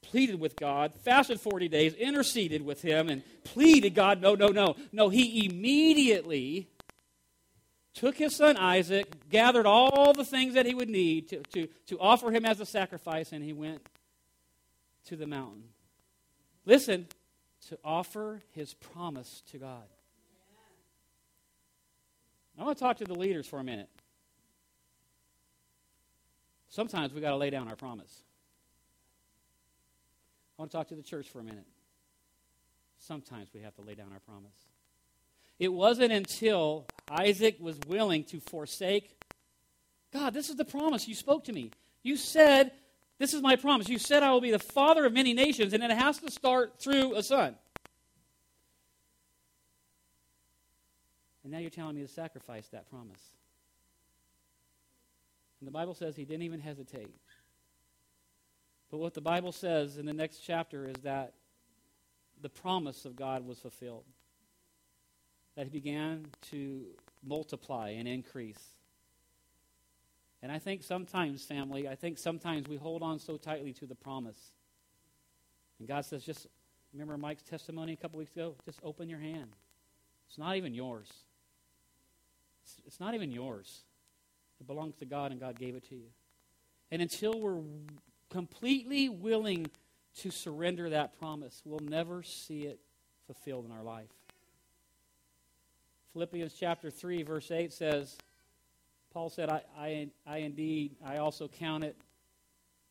pleaded 0.03 0.39
with 0.39 0.57
God, 0.57 0.93
fasted 1.05 1.41
40 1.41 1.69
days, 1.69 1.95
interceded 1.95 2.65
with 2.65 2.83
him, 2.83 3.09
and 3.09 3.23
pleaded 3.45 3.95
God, 3.95 4.21
no, 4.21 4.35
no, 4.35 4.49
no. 4.49 4.77
No, 4.93 5.09
he 5.09 5.47
immediately 5.47 6.69
took 7.95 8.17
his 8.17 8.37
son 8.37 8.57
Isaac, 8.57 9.29
gathered 9.31 9.67
all 9.67 10.13
the 10.13 10.25
things 10.25 10.55
that 10.55 10.67
he 10.67 10.75
would 10.75 10.89
need 10.89 11.29
to, 11.29 11.43
to, 11.55 11.69
to 11.87 11.99
offer 11.99 12.31
him 12.31 12.45
as 12.45 12.61
a 12.61 12.67
sacrifice, 12.67 13.33
and 13.33 13.45
he 13.45 13.53
went 13.53 13.83
to 15.07 15.17
the 15.17 15.27
mountain. 15.27 15.65
Listen, 16.65 17.07
to 17.69 17.79
offer 17.85 18.43
his 18.53 18.75
promise 18.75 19.43
to 19.51 19.59
God. 19.59 19.85
I 22.59 22.65
want 22.65 22.77
to 22.77 22.85
talk 22.85 22.99
to 22.99 23.05
the 23.05 23.15
leaders 23.15 23.47
for 23.47 23.59
a 23.59 23.65
minute. 23.65 23.89
Sometimes 26.69 27.13
we 27.13 27.21
got 27.21 27.31
to 27.31 27.37
lay 27.37 27.51
down 27.51 27.69
our 27.69 27.77
promise. 27.77 28.23
I 30.59 30.63
want 30.63 30.71
to 30.71 30.77
talk 30.77 30.89
to 30.89 30.95
the 30.95 31.03
church 31.03 31.29
for 31.29 31.41
a 31.41 31.45
minute. 31.45 31.67
Sometimes 32.99 33.49
we 33.55 33.61
have 33.61 33.75
to 33.77 33.83
lay 33.83 33.95
down 33.95 34.13
our 34.13 34.21
promise. 34.21 34.67
It 35.59 35.73
wasn't 35.73 36.13
until 36.13 36.87
Isaac 37.11 37.57
was 37.61 37.79
willing 37.87 38.25
to 38.25 38.41
forsake 38.41 39.17
God, 40.13 40.35
this 40.35 40.51
is 40.51 40.57
the 40.57 40.65
promise 40.65 41.09
you 41.09 41.15
spoke 41.15 41.45
to 41.45 41.53
me. 41.53 41.71
You 42.03 42.17
said, 42.17 42.73
This 43.19 43.33
is 43.33 43.41
my 43.41 43.57
promise. 43.57 43.89
You 43.89 43.99
said 43.99 44.23
I 44.23 44.31
will 44.31 44.41
be 44.41 44.51
the 44.51 44.59
father 44.59 45.07
of 45.07 45.13
many 45.13 45.33
nations, 45.33 45.73
and 45.73 45.83
it 45.83 45.91
has 45.91 46.19
to 46.19 46.31
start 46.31 46.79
through 46.79 47.15
a 47.17 47.23
son. 47.23 47.57
And 51.43 51.53
now 51.53 51.59
you're 51.59 51.71
telling 51.71 51.97
me 51.97 52.03
to 52.03 52.09
sacrifice 52.09 52.69
that 52.69 52.89
promise. 52.91 53.21
And 55.61 55.67
the 55.67 55.73
Bible 55.73 55.95
says 55.95 56.15
he 56.15 56.25
didn't 56.25 56.43
even 56.43 56.61
hesitate. 56.61 57.15
But 58.93 58.99
what 58.99 59.15
the 59.15 59.23
Bible 59.23 59.53
says 59.53 59.97
in 59.97 60.05
the 60.05 60.13
next 60.13 60.41
chapter 60.41 60.87
is 60.87 60.97
that 61.03 61.33
the 62.43 62.51
promise 62.51 63.07
of 63.07 63.17
God 63.17 63.47
was 63.47 63.59
fulfilled. 63.59 64.05
That 65.57 65.65
he 65.65 65.71
began 65.71 66.27
to 66.51 66.85
multiply 67.25 67.89
and 67.91 68.07
increase. 68.07 68.63
And 70.43 70.53
I 70.53 70.59
think 70.59 70.83
sometimes, 70.83 71.43
family, 71.43 71.89
I 71.89 71.95
think 71.95 72.19
sometimes 72.19 72.69
we 72.69 72.77
hold 72.77 73.03
on 73.03 73.19
so 73.19 73.39
tightly 73.39 73.73
to 73.75 73.87
the 73.87 73.95
promise. 73.95 74.53
And 75.79 75.89
God 75.89 76.05
says, 76.05 76.23
just 76.23 76.47
remember 76.93 77.17
Mike's 77.17 77.45
testimony 77.45 77.95
a 77.95 77.97
couple 77.97 78.19
weeks 78.19 78.33
ago? 78.33 78.57
Just 78.67 78.81
open 78.85 79.09
your 79.09 79.21
hand. 79.21 79.57
It's 80.29 80.37
not 80.37 80.57
even 80.57 80.75
yours. 80.75 81.09
It's, 82.63 82.77
it's 82.87 83.01
not 83.01 83.15
even 83.15 83.33
yours. 83.33 83.85
It 84.61 84.67
belongs 84.67 84.97
to 84.97 85.07
God, 85.07 85.31
and 85.31 85.41
God 85.41 85.59
gave 85.59 85.77
it 85.77 85.89
to 85.89 85.95
you. 85.95 86.09
And 86.91 87.01
until 87.01 87.41
we're 87.41 87.63
completely 88.33 89.11
willing 89.11 89.67
to 90.17 90.31
surrender 90.31 90.89
that 90.91 91.19
promise, 91.19 91.61
we'll 91.65 91.81
never 91.81 92.23
see 92.23 92.63
it 92.63 92.81
fulfilled 93.27 93.67
in 93.67 93.73
our 93.73 93.83
life. 93.83 94.09
Philippians 96.15 96.55
chapter 96.59 96.91
3, 96.91 97.23
verse 97.23 97.51
8 97.51 97.73
says, 97.73 98.17
Paul 99.13 99.29
said, 99.29 99.51
I, 99.51 99.63
I, 99.79 100.09
I 100.27 100.39
indeed, 100.39 100.97
I 101.05 101.19
also 101.19 101.47
count 101.47 101.85
it 101.85 101.97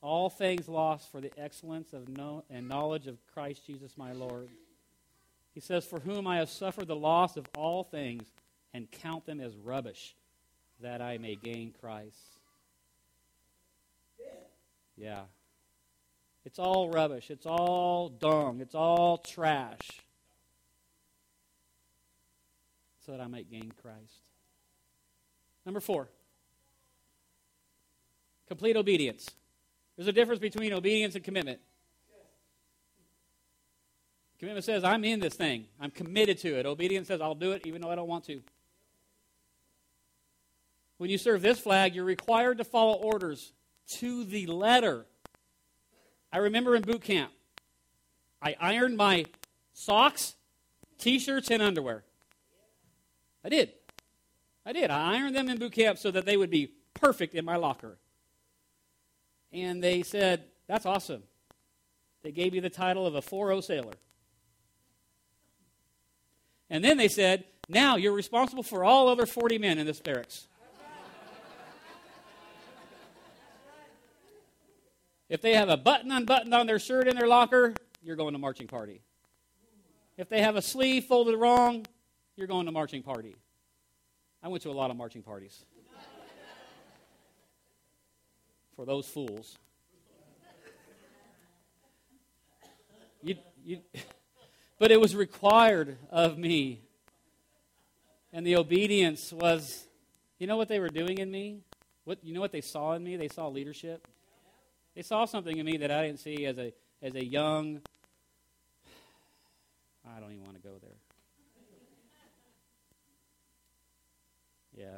all 0.01 0.29
things 0.29 0.67
lost 0.67 1.11
for 1.11 1.21
the 1.21 1.31
excellence 1.37 1.93
of 1.93 2.07
know, 2.07 2.43
and 2.49 2.67
knowledge 2.67 3.07
of 3.07 3.17
Christ 3.33 3.65
Jesus 3.65 3.97
my 3.97 4.13
Lord. 4.13 4.49
He 5.53 5.59
says, 5.59 5.85
For 5.85 5.99
whom 5.99 6.27
I 6.27 6.37
have 6.37 6.49
suffered 6.49 6.87
the 6.87 6.95
loss 6.95 7.37
of 7.37 7.47
all 7.57 7.83
things 7.83 8.31
and 8.73 8.89
count 8.89 9.25
them 9.25 9.39
as 9.39 9.55
rubbish, 9.55 10.15
that 10.81 11.01
I 11.01 11.17
may 11.17 11.35
gain 11.35 11.73
Christ. 11.79 12.40
Yeah. 15.01 15.21
It's 16.45 16.59
all 16.59 16.89
rubbish. 16.89 17.31
It's 17.31 17.47
all 17.47 18.09
dung. 18.09 18.61
It's 18.61 18.75
all 18.75 19.17
trash. 19.17 19.79
So 23.03 23.13
that 23.13 23.21
I 23.21 23.25
might 23.25 23.49
gain 23.49 23.73
Christ. 23.81 24.21
Number 25.65 25.79
four 25.79 26.07
complete 28.47 28.75
obedience. 28.75 29.29
There's 29.95 30.09
a 30.09 30.11
difference 30.11 30.39
between 30.39 30.73
obedience 30.73 31.15
and 31.15 31.23
commitment. 31.23 31.59
Commitment 34.39 34.65
says, 34.65 34.83
I'm 34.83 35.05
in 35.05 35.21
this 35.21 35.35
thing. 35.35 35.67
I'm 35.79 35.91
committed 35.91 36.37
to 36.39 36.59
it. 36.59 36.65
Obedience 36.65 37.07
says, 37.07 37.21
I'll 37.21 37.35
do 37.35 37.53
it 37.53 37.65
even 37.65 37.81
though 37.81 37.89
I 37.89 37.95
don't 37.95 38.09
want 38.09 38.25
to. 38.25 38.41
When 40.97 41.09
you 41.09 41.17
serve 41.17 41.41
this 41.41 41.59
flag, 41.59 41.95
you're 41.95 42.03
required 42.03 42.57
to 42.57 42.65
follow 42.65 42.95
orders 42.95 43.53
to 43.87 44.23
the 44.23 44.47
letter. 44.47 45.05
I 46.31 46.37
remember 46.37 46.75
in 46.75 46.81
boot 46.81 47.01
camp, 47.01 47.31
I 48.41 48.55
ironed 48.59 48.97
my 48.97 49.25
socks, 49.73 50.35
t 50.97 51.19
shirts, 51.19 51.51
and 51.51 51.61
underwear. 51.61 52.03
I 53.43 53.49
did. 53.49 53.73
I 54.65 54.73
did. 54.73 54.91
I 54.91 55.15
ironed 55.15 55.35
them 55.35 55.49
in 55.49 55.57
boot 55.57 55.73
camp 55.73 55.97
so 55.97 56.11
that 56.11 56.25
they 56.25 56.37
would 56.37 56.49
be 56.49 56.71
perfect 56.93 57.33
in 57.33 57.43
my 57.45 57.55
locker. 57.55 57.97
And 59.51 59.83
they 59.83 60.03
said, 60.03 60.45
That's 60.67 60.85
awesome. 60.85 61.23
They 62.23 62.31
gave 62.31 62.53
you 62.53 62.61
the 62.61 62.69
title 62.69 63.07
of 63.07 63.15
a 63.15 63.21
4 63.21 63.47
0 63.49 63.61
sailor. 63.61 63.93
And 66.69 66.83
then 66.83 66.97
they 66.97 67.07
said, 67.07 67.45
Now 67.67 67.95
you're 67.95 68.13
responsible 68.13 68.63
for 68.63 68.83
all 68.83 69.09
other 69.09 69.25
40 69.25 69.57
men 69.57 69.77
in 69.77 69.85
this 69.85 69.99
barracks. 69.99 70.47
If 75.31 75.41
they 75.41 75.53
have 75.53 75.69
a 75.69 75.77
button 75.77 76.11
unbuttoned 76.11 76.53
on 76.53 76.67
their 76.67 76.77
shirt 76.77 77.07
in 77.07 77.15
their 77.15 77.25
locker, 77.25 77.73
you're 78.03 78.17
going 78.17 78.33
to 78.33 78.37
marching 78.37 78.67
party. 78.67 79.01
If 80.17 80.27
they 80.27 80.41
have 80.41 80.57
a 80.57 80.61
sleeve 80.61 81.05
folded 81.05 81.37
wrong, 81.37 81.85
you're 82.35 82.47
going 82.47 82.65
to 82.65 82.71
marching 82.73 83.01
party. 83.01 83.37
I 84.43 84.49
went 84.49 84.61
to 84.63 84.69
a 84.69 84.73
lot 84.73 84.91
of 84.91 84.97
marching 84.97 85.23
parties. 85.23 85.63
For 88.75 88.85
those 88.85 89.07
fools. 89.07 89.57
You, 93.23 93.35
you, 93.63 93.79
but 94.79 94.91
it 94.91 94.99
was 94.99 95.15
required 95.15 95.95
of 96.09 96.37
me. 96.37 96.81
And 98.33 98.45
the 98.45 98.57
obedience 98.57 99.31
was, 99.31 99.85
you 100.39 100.47
know 100.47 100.57
what 100.57 100.67
they 100.67 100.81
were 100.81 100.89
doing 100.89 101.19
in 101.19 101.31
me? 101.31 101.61
What, 102.03 102.19
you 102.21 102.33
know 102.33 102.41
what 102.41 102.51
they 102.51 102.59
saw 102.59 102.95
in 102.95 103.03
me? 103.03 103.15
They 103.15 103.29
saw 103.29 103.47
leadership. 103.47 104.05
They 104.95 105.01
saw 105.01 105.25
something 105.25 105.57
in 105.57 105.65
me 105.65 105.77
that 105.77 105.91
I 105.91 106.05
didn't 106.05 106.19
see 106.19 106.45
as 106.45 106.57
a, 106.57 106.73
as 107.01 107.15
a 107.15 107.23
young, 107.23 107.81
I 110.05 110.19
don't 110.19 110.31
even 110.31 110.43
want 110.43 110.61
to 110.61 110.61
go 110.61 110.75
there. 110.81 110.97
Yeah. 114.75 114.97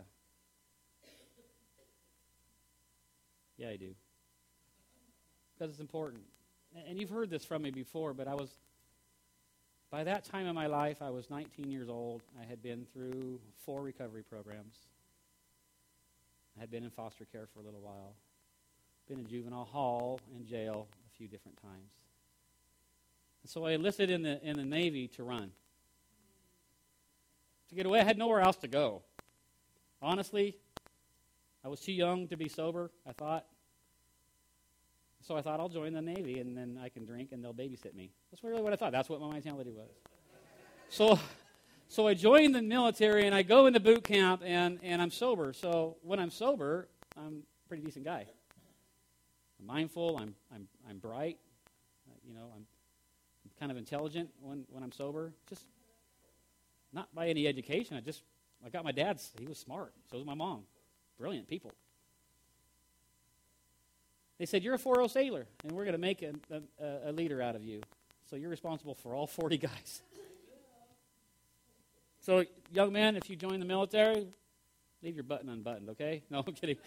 Yeah, 3.58 3.69
I 3.69 3.75
do. 3.75 3.93
Because 5.53 5.71
it's 5.71 5.79
important. 5.79 6.23
And 6.88 6.99
you've 6.99 7.10
heard 7.12 7.29
this 7.29 7.45
from 7.45 7.62
me 7.62 7.69
before, 7.69 8.13
but 8.13 8.27
I 8.27 8.34
was, 8.34 8.49
by 9.91 10.03
that 10.03 10.25
time 10.25 10.47
in 10.47 10.56
my 10.56 10.65
life, 10.65 11.01
I 11.01 11.12
was 11.12 11.29
19 11.29 11.69
years 11.69 11.88
old. 11.88 12.23
I 12.41 12.45
had 12.45 12.63
been 12.63 12.88
through 12.93 13.39
four 13.63 13.82
recovery 13.82 14.23
programs. 14.23 14.75
I 16.58 16.62
had 16.62 16.71
been 16.71 16.84
in 16.84 16.89
foster 16.89 17.25
care 17.25 17.47
for 17.53 17.60
a 17.60 17.63
little 17.63 17.82
while. 17.82 18.15
Been 19.13 19.19
in 19.19 19.28
juvenile 19.28 19.65
hall 19.65 20.19
and 20.36 20.43
jail 20.43 20.88
a 21.06 21.15
few 21.15 21.28
different 21.28 21.62
times. 21.62 21.91
And 23.43 23.52
so 23.52 23.63
I 23.63 23.73
enlisted 23.73 24.10
in 24.10 24.23
the, 24.23 24.41
in 24.41 24.58
the 24.58 24.65
Navy 24.65 25.08
to 25.10 25.23
run. 25.23 25.52
To 27.69 27.76
get 27.76 27.86
away, 27.86 27.99
I 27.99 28.04
had 28.04 28.17
nowhere 28.17 28.41
else 28.41 28.56
to 28.58 28.67
go. 28.67 29.04
Honestly, 30.02 30.58
I 31.63 31.67
was 31.67 31.80
too 31.80 31.91
young 31.91 32.28
to 32.30 32.38
be 32.38 32.49
sober, 32.49 32.89
I 33.08 33.12
thought. 33.12 33.45
So 35.21 35.38
I 35.38 35.43
thought 35.43 35.60
I'll 35.60 35.69
join 35.69 35.93
the 35.93 36.02
Navy 36.02 36.39
and 36.39 36.58
then 36.58 36.80
I 36.82 36.89
can 36.89 37.06
drink 37.06 37.34
and 37.34 37.43
they'll 37.43 37.54
babysit 37.54 37.93
me. 37.93 38.10
That's 38.32 38.43
really 38.43 38.63
what 38.63 38.73
I 38.73 38.78
thought. 38.78 38.93
That's 38.93 39.10
what 39.10 39.21
my 39.21 39.32
mentality 39.32 39.69
was. 39.69 39.91
So, 40.89 41.19
so 41.88 42.08
I 42.08 42.15
joined 42.15 42.56
the 42.56 42.63
military 42.63 43.28
and 43.28 43.36
I 43.36 43.43
go 43.43 43.67
into 43.67 43.80
boot 43.80 44.06
camp 44.06 44.41
and, 44.43 44.80
and 44.82 45.04
I'm 45.04 45.12
sober. 45.12 45.54
So 45.54 45.97
when 46.02 46.17
I'm 46.17 46.32
sober, 46.32 46.88
I'm 47.15 47.43
a 47.63 47.67
pretty 47.67 47.84
decent 47.84 48.06
guy. 48.06 48.26
I'm 49.63 49.67
mindful. 49.67 50.17
I'm, 50.17 50.36
I'm, 50.54 50.67
I'm 50.89 50.97
bright. 50.97 51.38
Uh, 52.08 52.15
you 52.28 52.34
know, 52.34 52.52
I'm, 52.54 52.65
I'm 53.45 53.52
kind 53.60 53.71
of 53.71 53.78
intelligent 53.78 54.30
when, 54.41 54.65
when 54.69 54.84
I'm 54.84 54.91
sober. 54.91 55.32
Just 55.47 55.63
not 56.91 57.13
by 57.15 57.28
any 57.28 57.47
education. 57.47 57.95
I 57.95 58.02
just, 58.02 58.23
I 58.65 58.69
got 58.69 58.84
my 58.84 58.91
dad's. 58.91 59.32
He 59.39 59.47
was 59.47 59.58
smart. 59.58 59.93
So 60.12 60.17
was 60.17 60.26
my 60.26 60.34
mom. 60.34 60.63
Brilliant 61.17 61.47
people. 61.47 61.71
They 64.38 64.45
said, 64.45 64.63
You're 64.63 64.73
a 64.73 64.80
4 64.80 64.95
0 64.95 65.08
sailor, 65.08 65.45
and 65.63 65.71
we're 65.71 65.86
going 65.86 65.93
to 65.93 65.97
make 65.97 66.21
a, 66.23 66.34
a, 66.52 67.10
a 67.10 67.12
leader 67.12 67.41
out 67.41 67.56
of 67.56 67.63
you. 67.63 67.82
So 68.30 68.36
you're 68.36 68.49
responsible 68.49 68.95
for 68.95 69.13
all 69.13 69.28
40 69.28 69.58
guys. 69.58 70.02
So, 72.19 72.45
young 72.71 72.93
man, 72.93 73.15
if 73.15 73.30
you 73.30 73.36
join 73.36 73.60
the 73.60 73.65
military, 73.65 74.28
leave 75.02 75.15
your 75.15 75.26
button 75.26 75.49
unbuttoned, 75.49 75.89
okay? 75.89 76.23
No, 76.30 76.43
I'm 76.45 76.54
kidding. 76.54 76.78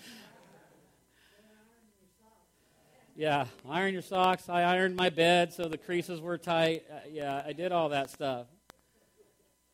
Yeah, 3.18 3.46
iron 3.66 3.94
your 3.94 4.02
socks. 4.02 4.50
I 4.50 4.60
ironed 4.60 4.94
my 4.94 5.08
bed 5.08 5.50
so 5.54 5.68
the 5.68 5.78
creases 5.78 6.20
were 6.20 6.36
tight. 6.36 6.84
Uh, 6.92 6.98
yeah, 7.10 7.42
I 7.46 7.54
did 7.54 7.72
all 7.72 7.88
that 7.88 8.10
stuff. 8.10 8.46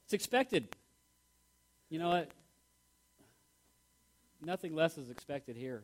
It's 0.05 0.13
expected. 0.13 0.69
You 1.91 1.99
know 1.99 2.11
what? 2.11 2.31
Nothing 4.45 4.77
less 4.77 4.97
is 4.97 5.11
expected 5.11 5.57
here. 5.57 5.83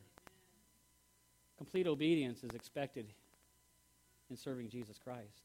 Complete 1.57 1.89
obedience 1.89 2.45
is 2.45 2.51
expected 2.55 3.07
in 4.31 4.37
serving 4.37 4.69
Jesus 4.69 4.97
Christ. 5.03 5.43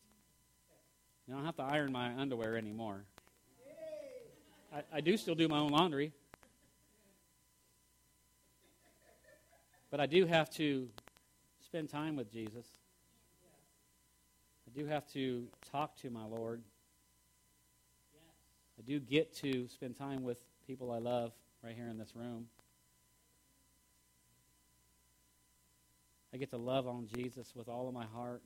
You 1.28 1.34
don't 1.34 1.45
have 1.45 1.56
to 1.56 1.63
iron 1.63 1.91
my 1.91 2.13
underwear 2.15 2.58
anymore. 2.58 3.06
I, 4.71 4.84
I 4.97 5.02
do 5.02 5.17
still 5.17 5.34
do 5.34 5.47
my 5.47 5.58
own 5.58 5.71
laundry. 5.71 6.12
But 9.89 9.99
I 9.99 10.06
do 10.06 10.28
have 10.28 10.52
to 10.52 10.89
spend 11.73 11.89
time 11.89 12.15
with 12.15 12.31
Jesus. 12.31 12.67
I 14.67 14.79
do 14.79 14.86
have 14.86 15.12
to 15.13 15.47
talk 15.71 15.95
to 16.03 16.12
my 16.12 16.23
Lord. 16.23 16.62
I 18.77 18.83
do 18.83 18.99
get 18.99 19.36
to 19.38 19.67
spend 19.69 19.97
time 19.97 20.21
with 20.21 20.38
people 20.67 20.91
I 20.91 20.99
love 20.99 21.31
right 21.63 21.73
here 21.75 21.88
in 21.88 21.97
this 21.97 22.15
room. 22.15 22.45
I 26.31 26.38
get 26.38 26.51
to 26.51 26.57
love 26.57 26.88
on 26.88 27.07
Jesus 27.07 27.53
with 27.55 27.67
all 27.67 27.88
of 27.88 27.93
my 27.95 28.05
heart. 28.05 28.43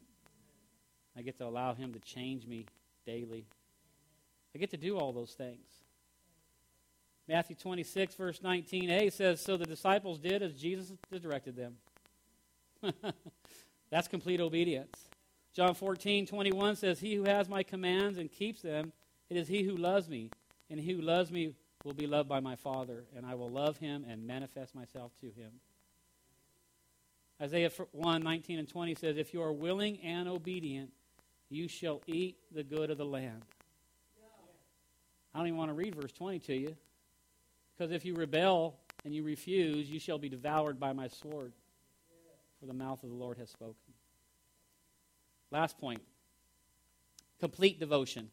I 1.18 1.22
get 1.22 1.38
to 1.40 1.46
allow 1.46 1.74
Him 1.74 1.92
to 1.96 2.00
change 2.00 2.48
me 2.48 2.66
daily. 3.06 3.46
I 4.56 4.58
get 4.58 4.72
to 4.72 4.78
do 4.78 4.98
all 4.98 5.12
those 5.12 5.34
things. 5.34 5.68
Matthew 7.28 7.58
26, 7.58 8.16
verse 8.16 8.40
19a 8.40 9.12
says, 9.12 9.42
So 9.42 9.58
the 9.58 9.66
disciples 9.66 10.18
did 10.18 10.42
as 10.42 10.54
Jesus 10.54 10.94
directed 11.22 11.58
them. 11.58 11.76
That's 13.90 14.08
complete 14.08 14.42
obedience. 14.42 14.94
John 15.54 15.74
14, 15.74 16.26
21 16.28 16.76
says, 16.76 17.00
He 17.00 17.16
who 17.16 17.24
has 17.24 17.50
my 17.50 17.64
commands 17.64 18.18
and 18.18 18.32
keeps 18.32 18.62
them, 18.62 18.92
it 19.30 19.38
is 19.38 19.48
he 19.48 19.64
who 19.64 19.76
loves 19.76 20.08
me. 20.08 20.30
And 20.70 20.80
he 20.80 20.94
who 20.94 21.02
loves 21.02 21.32
me 21.32 21.54
will 21.84 21.94
be 21.94 22.08
loved 22.08 22.28
by 22.28 22.40
my 22.40 22.56
Father, 22.56 23.06
and 23.16 23.26
I 23.26 23.36
will 23.36 23.50
love 23.50 23.78
him 23.78 24.06
and 24.08 24.28
manifest 24.28 24.76
myself 24.76 25.14
to 25.22 25.28
him. 25.28 25.52
Isaiah 27.42 27.72
1 27.92 28.24
19 28.24 28.60
and 28.60 28.68
20 28.68 28.96
says, 28.96 29.18
If 29.18 29.34
you 29.34 29.42
are 29.42 29.54
willing 29.54 30.00
and 30.02 30.28
obedient, 30.28 30.92
you 31.50 31.68
shall 31.68 32.02
eat 32.08 32.38
the 32.52 32.64
good 32.64 32.90
of 32.90 32.98
the 32.98 33.06
land. 33.06 33.44
I 35.34 35.40
don't 35.40 35.48
even 35.48 35.58
want 35.58 35.70
to 35.70 35.76
read 35.76 35.96
verse 35.96 36.12
20 36.12 36.40
to 36.40 36.56
you. 36.56 36.76
Because 37.78 37.92
if 37.92 38.04
you 38.06 38.16
rebel 38.16 38.76
and 39.06 39.14
you 39.14 39.24
refuse, 39.24 39.90
you 39.90 40.00
shall 40.00 40.18
be 40.18 40.30
devoured 40.30 40.80
by 40.80 40.94
my 40.94 41.08
sword. 41.08 41.54
For 42.60 42.66
the 42.66 42.74
mouth 42.74 43.04
of 43.04 43.10
the 43.10 43.16
Lord 43.16 43.38
has 43.38 43.50
spoken. 43.50 43.94
Last 45.52 45.78
point 45.78 46.02
complete 47.40 47.80
devotion. 47.80 48.30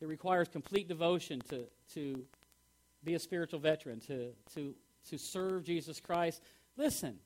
It 0.00 0.06
requires 0.06 0.48
complete 0.48 0.86
devotion 0.86 1.40
to, 1.50 1.66
to 1.94 2.24
be 3.02 3.14
a 3.14 3.18
spiritual 3.18 3.58
veteran, 3.58 3.98
to, 4.00 4.30
to, 4.54 4.74
to 5.10 5.18
serve 5.18 5.64
Jesus 5.64 5.98
Christ. 5.98 6.40
Listen, 6.76 7.18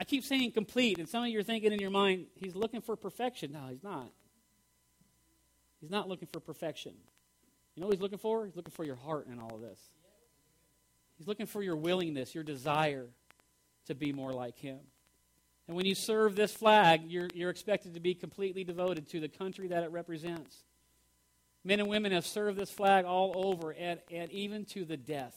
I 0.00 0.04
keep 0.04 0.24
saying 0.24 0.52
complete, 0.52 0.98
and 0.98 1.08
some 1.08 1.22
of 1.22 1.28
you 1.28 1.38
are 1.38 1.44
thinking 1.44 1.72
in 1.72 1.78
your 1.78 1.90
mind, 1.90 2.26
he's 2.34 2.56
looking 2.56 2.80
for 2.80 2.96
perfection. 2.96 3.52
No, 3.52 3.68
he's 3.70 3.84
not. 3.84 4.10
He's 5.80 5.90
not 5.90 6.08
looking 6.08 6.28
for 6.32 6.40
perfection. 6.40 6.94
You 7.74 7.82
know 7.82 7.86
what 7.86 7.94
he's 7.94 8.02
looking 8.02 8.18
for? 8.18 8.44
He's 8.44 8.56
looking 8.56 8.72
for 8.72 8.84
your 8.84 8.96
heart 8.96 9.28
in 9.28 9.38
all 9.38 9.54
of 9.54 9.60
this. 9.60 9.80
He's 11.18 11.26
looking 11.26 11.46
for 11.46 11.62
your 11.62 11.76
willingness, 11.76 12.34
your 12.34 12.44
desire 12.44 13.06
to 13.86 13.94
be 13.94 14.12
more 14.12 14.32
like 14.32 14.56
him. 14.56 14.78
And 15.66 15.76
when 15.76 15.84
you 15.84 15.94
serve 15.94 16.36
this 16.36 16.52
flag, 16.52 17.02
you're, 17.08 17.28
you're 17.34 17.50
expected 17.50 17.94
to 17.94 18.00
be 18.00 18.14
completely 18.14 18.64
devoted 18.64 19.08
to 19.10 19.20
the 19.20 19.28
country 19.28 19.68
that 19.68 19.82
it 19.82 19.90
represents. 19.90 20.64
Men 21.64 21.80
and 21.80 21.88
women 21.88 22.12
have 22.12 22.24
served 22.24 22.58
this 22.58 22.70
flag 22.70 23.04
all 23.04 23.32
over 23.36 23.72
and, 23.72 24.00
and 24.10 24.30
even 24.30 24.64
to 24.66 24.84
the 24.84 24.96
death. 24.96 25.36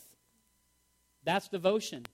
That's 1.23 1.47
devotion. 1.49 2.05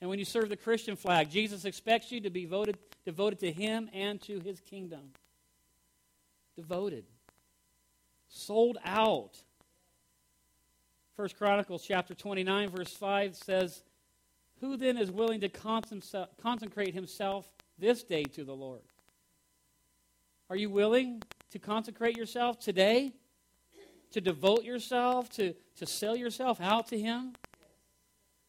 And 0.00 0.08
when 0.08 0.18
you 0.18 0.24
serve 0.24 0.48
the 0.48 0.56
Christian 0.56 0.96
flag, 0.96 1.30
Jesus 1.30 1.64
expects 1.64 2.12
you 2.12 2.20
to 2.20 2.30
be 2.30 2.46
voted, 2.46 2.78
devoted 3.04 3.40
to 3.40 3.52
Him 3.52 3.90
and 3.92 4.20
to 4.22 4.40
His 4.40 4.60
kingdom. 4.60 5.10
Devoted. 6.56 7.04
Sold 8.28 8.78
out. 8.84 9.36
First 11.18 11.36
Chronicles 11.36 11.84
chapter 11.84 12.14
29, 12.14 12.70
verse 12.70 12.92
5 12.92 13.34
says, 13.34 13.82
Who 14.60 14.76
then 14.76 14.96
is 14.96 15.10
willing 15.10 15.40
to 15.40 15.48
consecrate 15.48 16.94
himself 16.94 17.50
this 17.76 18.04
day 18.04 18.22
to 18.22 18.44
the 18.44 18.54
Lord? 18.54 18.82
Are 20.48 20.54
you 20.54 20.70
willing 20.70 21.20
to 21.50 21.58
consecrate 21.58 22.16
yourself 22.16 22.60
today? 22.60 23.14
To 24.12 24.20
devote 24.20 24.62
yourself, 24.62 25.28
to, 25.30 25.54
to 25.78 25.86
sell 25.86 26.14
yourself 26.14 26.60
out 26.60 26.86
to 26.90 26.98
Him? 27.00 27.32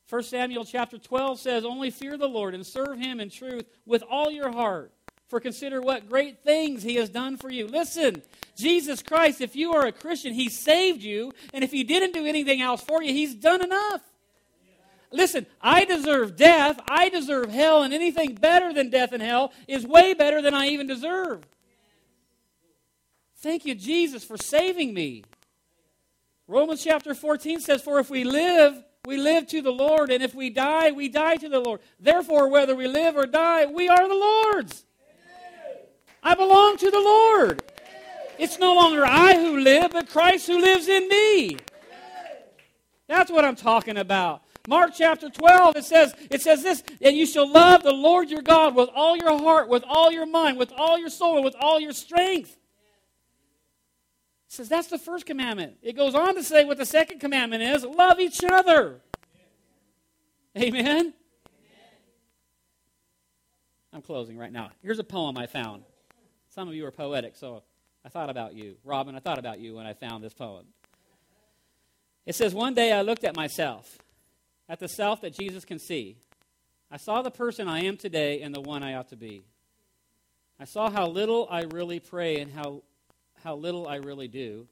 1 0.08 0.22
Samuel 0.22 0.64
chapter 0.64 1.00
12 1.00 1.40
says, 1.40 1.66
Only 1.66 1.90
fear 1.90 2.18
the 2.18 2.30
Lord 2.30 2.54
and 2.54 2.64
serve 2.64 3.00
him 3.00 3.20
in 3.20 3.32
truth 3.32 3.66
with 3.88 4.04
all 4.08 4.30
your 4.30 4.52
heart. 4.52 4.94
For 5.30 5.40
consider 5.40 5.80
what 5.80 6.10
great 6.10 6.44
things 6.44 6.82
he 6.82 6.96
has 6.96 7.08
done 7.08 7.38
for 7.38 7.52
you. 7.52 7.68
Listen, 7.68 8.24
Jesus 8.58 9.04
Christ, 9.04 9.42
if 9.42 9.56
you 9.56 9.74
are 9.74 9.86
a 9.86 9.92
Christian, 9.92 10.34
he 10.34 10.50
saved 10.50 11.04
you. 11.04 11.32
And 11.54 11.64
if 11.64 11.72
he 11.72 11.84
didn't 11.84 12.14
do 12.14 12.26
anything 12.26 12.62
else 12.62 12.82
for 12.82 13.04
you, 13.04 13.14
he's 13.14 13.36
done 13.36 13.64
enough. 13.64 14.02
Listen, 15.12 15.46
I 15.62 15.86
deserve 15.86 16.36
death. 16.36 16.80
I 16.90 17.10
deserve 17.10 17.52
hell. 17.52 17.84
And 17.84 17.94
anything 17.94 18.34
better 18.34 18.74
than 18.74 18.90
death 18.90 19.12
and 19.12 19.22
hell 19.22 19.54
is 19.68 19.86
way 19.86 20.16
better 20.16 20.42
than 20.42 20.56
I 20.56 20.68
even 20.70 20.88
deserve. 20.88 21.44
Thank 23.38 23.66
you, 23.66 23.76
Jesus, 23.76 24.24
for 24.24 24.36
saving 24.36 24.96
me. 24.96 25.24
Romans 26.48 26.84
chapter 26.84 27.14
14 27.14 27.60
says, 27.60 27.84
For 27.84 28.00
if 28.00 28.10
we 28.10 28.24
live, 28.24 28.84
we 29.06 29.18
live 29.18 29.46
to 29.48 29.62
the 29.62 29.72
Lord, 29.72 30.10
and 30.10 30.24
if 30.24 30.34
we 30.34 30.50
die, 30.50 30.90
we 30.92 31.08
die 31.08 31.36
to 31.38 31.48
the 31.48 31.60
Lord. 31.60 31.82
Therefore, 32.00 32.50
whether 32.50 32.76
we 32.76 32.88
live 32.88 33.16
or 33.16 33.28
die, 33.28 33.68
we 33.68 33.88
are 33.88 34.08
the 34.08 34.16
Lord's. 34.16 34.86
I 36.24 36.36
belong 36.36 36.78
to 36.78 36.92
the 36.92 37.00
Lord. 37.00 37.64
It's 38.38 38.58
no 38.58 38.74
longer 38.74 39.06
I 39.06 39.36
who 39.36 39.60
live, 39.60 39.92
but 39.92 40.10
Christ 40.10 40.48
who 40.48 40.60
lives 40.60 40.88
in 40.88 41.08
me. 41.08 41.58
That's 43.08 43.32
what 43.32 43.44
I'm 43.44 43.56
talking 43.56 43.98
about. 43.98 44.44
Mark 44.68 44.92
chapter 44.96 45.30
12, 45.30 45.78
it 45.78 45.84
says, 45.84 46.14
it 46.30 46.42
says 46.42 46.62
this, 46.62 46.84
and 47.02 47.18
you 47.18 47.26
shall 47.26 47.52
love 47.52 47.82
the 47.82 47.92
Lord 47.92 48.30
your 48.30 48.42
God 48.42 48.76
with 48.76 48.90
all 48.94 49.18
your 49.18 49.38
heart, 49.38 49.68
with 49.68 49.84
all 49.88 50.12
your 50.12 50.28
mind, 50.28 50.58
with 50.58 50.72
all 50.78 50.98
your 50.98 51.10
soul, 51.10 51.38
and 51.38 51.44
with 51.44 51.56
all 51.60 51.80
your 51.80 51.92
strength. 51.92 52.52
It 52.52 54.54
says 54.54 54.70
that's 54.70 54.88
the 54.88 54.98
first 54.98 55.26
commandment. 55.26 55.78
It 55.82 55.96
goes 55.96 56.16
on 56.16 56.36
to 56.36 56.44
say 56.44 56.66
what 56.66 56.78
the 56.78 56.86
second 56.86 57.20
commandment 57.20 57.64
is 57.64 57.84
love 57.84 58.20
each 58.20 58.44
other. 58.44 59.02
Amen? 60.56 60.86
Amen? 60.86 61.14
I'm 63.92 64.02
closing 64.02 64.38
right 64.38 64.52
now. 64.52 64.72
Here's 64.82 65.00
a 65.00 65.04
poem 65.04 65.38
I 65.38 65.48
found. 65.48 65.84
Some 66.60 66.68
of 66.68 66.76
you 66.76 66.86
are 66.86 66.92
poetic, 66.92 67.38
so 67.38 67.64
I 68.04 68.10
thought 68.10 68.30
about 68.30 68.54
you. 68.54 68.76
Robin, 68.84 69.16
I 69.16 69.20
thought 69.20 69.40
about 69.40 69.62
you 69.62 69.76
when 69.76 69.86
I 69.86 69.94
found 69.94 70.22
this 70.22 70.34
poem. 70.34 70.66
It 72.26 72.36
says, 72.36 72.54
One 72.54 72.74
day 72.74 72.92
I 72.92 73.02
looked 73.02 73.24
at 73.24 73.34
myself, 73.34 73.98
at 74.68 74.82
the 74.82 74.90
self 74.90 75.22
that 75.22 75.32
Jesus 75.32 75.64
can 75.64 75.80
see. 75.80 76.18
I 76.92 76.98
saw 76.98 77.22
the 77.22 77.32
person 77.32 77.70
I 77.70 77.86
am 77.86 77.96
today 77.96 78.42
and 78.42 78.54
the 78.54 78.60
one 78.60 78.84
I 78.84 78.96
ought 78.96 79.08
to 79.12 79.16
be. 79.16 79.42
I 80.60 80.66
saw 80.66 80.90
how 80.90 81.08
little 81.08 81.48
I 81.50 81.62
really 81.62 82.02
pray 82.02 82.42
and 82.42 82.52
how 82.52 82.84
how 83.42 83.56
little 83.56 83.88
I 83.88 83.96
really 83.96 84.28
do. 84.28 84.68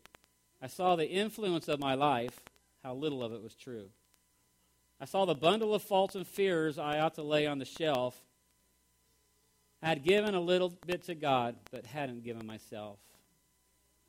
I 0.61 0.67
saw 0.67 0.97
the 0.97 1.07
influence 1.07 1.69
of 1.69 1.79
my 1.79 1.93
life, 1.93 2.37
how 2.83 2.95
little 2.95 3.23
of 3.23 3.31
it 3.31 3.41
was 3.41 3.55
true. 3.55 3.85
I 4.99 5.05
saw 5.05 5.23
the 5.23 5.35
bundle 5.35 5.73
of 5.73 5.83
faults 5.83 6.15
and 6.15 6.27
fears 6.27 6.77
I 6.77 6.99
ought 6.99 7.15
to 7.15 7.23
lay 7.23 7.47
on 7.47 7.59
the 7.59 7.65
shelf. 7.65 8.26
I 9.81 9.87
had 9.89 10.03
given 10.03 10.33
a 10.33 10.39
little 10.39 10.73
bit 10.85 11.03
to 11.03 11.15
God, 11.15 11.55
but 11.71 11.85
hadn't 11.85 12.23
given 12.23 12.45
myself. 12.45 12.97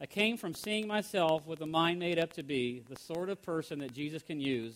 I 0.00 0.06
came 0.06 0.36
from 0.36 0.54
seeing 0.54 0.86
myself 0.86 1.46
with 1.46 1.60
a 1.60 1.66
mind 1.66 1.98
made 1.98 2.18
up 2.18 2.32
to 2.34 2.42
be 2.42 2.82
the 2.88 2.96
sort 2.96 3.28
of 3.28 3.42
person 3.42 3.80
that 3.80 3.92
Jesus 3.92 4.22
can 4.22 4.40
use 4.40 4.74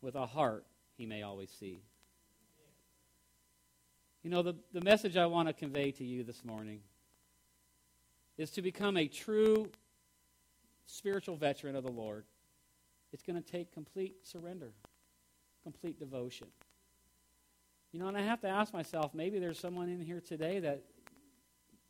with 0.00 0.14
a 0.14 0.26
heart 0.26 0.64
he 0.96 1.06
may 1.06 1.22
always 1.22 1.50
see. 1.50 1.82
You 4.22 4.30
know, 4.30 4.42
the, 4.42 4.54
the 4.72 4.80
message 4.80 5.16
I 5.16 5.26
want 5.26 5.48
to 5.48 5.52
convey 5.52 5.90
to 5.92 6.04
you 6.04 6.22
this 6.22 6.44
morning 6.44 6.80
is 8.38 8.50
to 8.52 8.62
become 8.62 8.96
a 8.96 9.08
true 9.08 9.68
spiritual 10.86 11.36
veteran 11.36 11.74
of 11.74 11.84
the 11.84 11.90
Lord, 11.90 12.24
it's 13.12 13.22
going 13.22 13.40
to 13.40 13.50
take 13.50 13.72
complete 13.72 14.26
surrender, 14.26 14.72
complete 15.62 15.98
devotion. 15.98 16.46
You 17.92 17.98
know, 17.98 18.08
and 18.08 18.16
I 18.16 18.22
have 18.22 18.40
to 18.40 18.48
ask 18.48 18.72
myself 18.72 19.12
maybe 19.12 19.38
there's 19.38 19.58
someone 19.58 19.90
in 19.90 20.00
here 20.00 20.20
today 20.20 20.60
that 20.60 20.82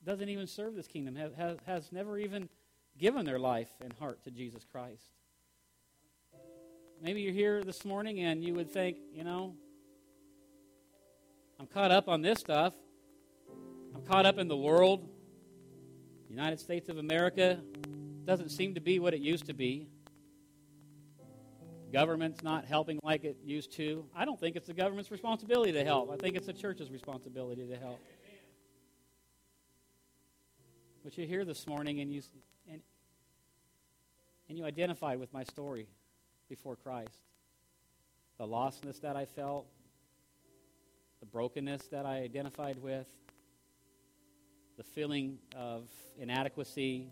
doesn't 0.04 0.28
even 0.28 0.48
serve 0.48 0.74
this 0.74 0.88
kingdom, 0.88 1.14
has, 1.14 1.56
has 1.64 1.92
never 1.92 2.18
even 2.18 2.48
given 2.98 3.24
their 3.24 3.38
life 3.38 3.70
and 3.80 3.92
heart 3.94 4.24
to 4.24 4.32
Jesus 4.32 4.64
Christ. 4.64 5.04
Maybe 7.00 7.20
you're 7.20 7.32
here 7.32 7.62
this 7.62 7.84
morning 7.84 8.20
and 8.20 8.42
you 8.42 8.54
would 8.54 8.70
think, 8.70 8.96
you 9.12 9.22
know, 9.22 9.54
I'm 11.60 11.68
caught 11.68 11.92
up 11.92 12.08
on 12.08 12.20
this 12.20 12.40
stuff. 12.40 12.74
I'm 13.94 14.02
caught 14.02 14.26
up 14.26 14.38
in 14.38 14.48
the 14.48 14.56
world. 14.56 15.08
United 16.28 16.58
States 16.58 16.88
of 16.88 16.98
America 16.98 17.60
doesn't 18.24 18.48
seem 18.48 18.74
to 18.74 18.80
be 18.80 18.98
what 18.98 19.14
it 19.14 19.20
used 19.20 19.46
to 19.46 19.54
be. 19.54 19.88
Government's 21.92 22.42
not 22.42 22.64
helping 22.64 22.98
like 23.02 23.24
it 23.24 23.36
used 23.44 23.72
to. 23.72 24.06
I 24.16 24.24
don't 24.24 24.40
think 24.40 24.56
it's 24.56 24.68
the 24.68 24.72
government's 24.72 25.10
responsibility 25.10 25.72
to 25.72 25.84
help. 25.84 26.10
I 26.10 26.16
think 26.16 26.36
it's 26.36 26.46
the 26.46 26.52
church's 26.54 26.90
responsibility 26.90 27.66
to 27.66 27.76
help. 27.76 28.00
But 31.04 31.18
you're 31.18 31.26
here 31.26 31.44
this 31.44 31.66
morning 31.66 32.00
and 32.00 32.10
you 32.10 32.22
and, 32.70 32.80
and 34.48 34.56
you 34.56 34.64
identified 34.64 35.18
with 35.20 35.32
my 35.34 35.44
story 35.44 35.86
before 36.48 36.76
Christ. 36.76 37.18
The 38.38 38.46
lostness 38.46 39.00
that 39.02 39.16
I 39.16 39.26
felt, 39.26 39.66
the 41.20 41.26
brokenness 41.26 41.88
that 41.88 42.06
I 42.06 42.18
identified 42.18 42.78
with, 42.78 43.08
the 44.78 44.84
feeling 44.84 45.38
of 45.54 45.84
inadequacy, 46.18 47.10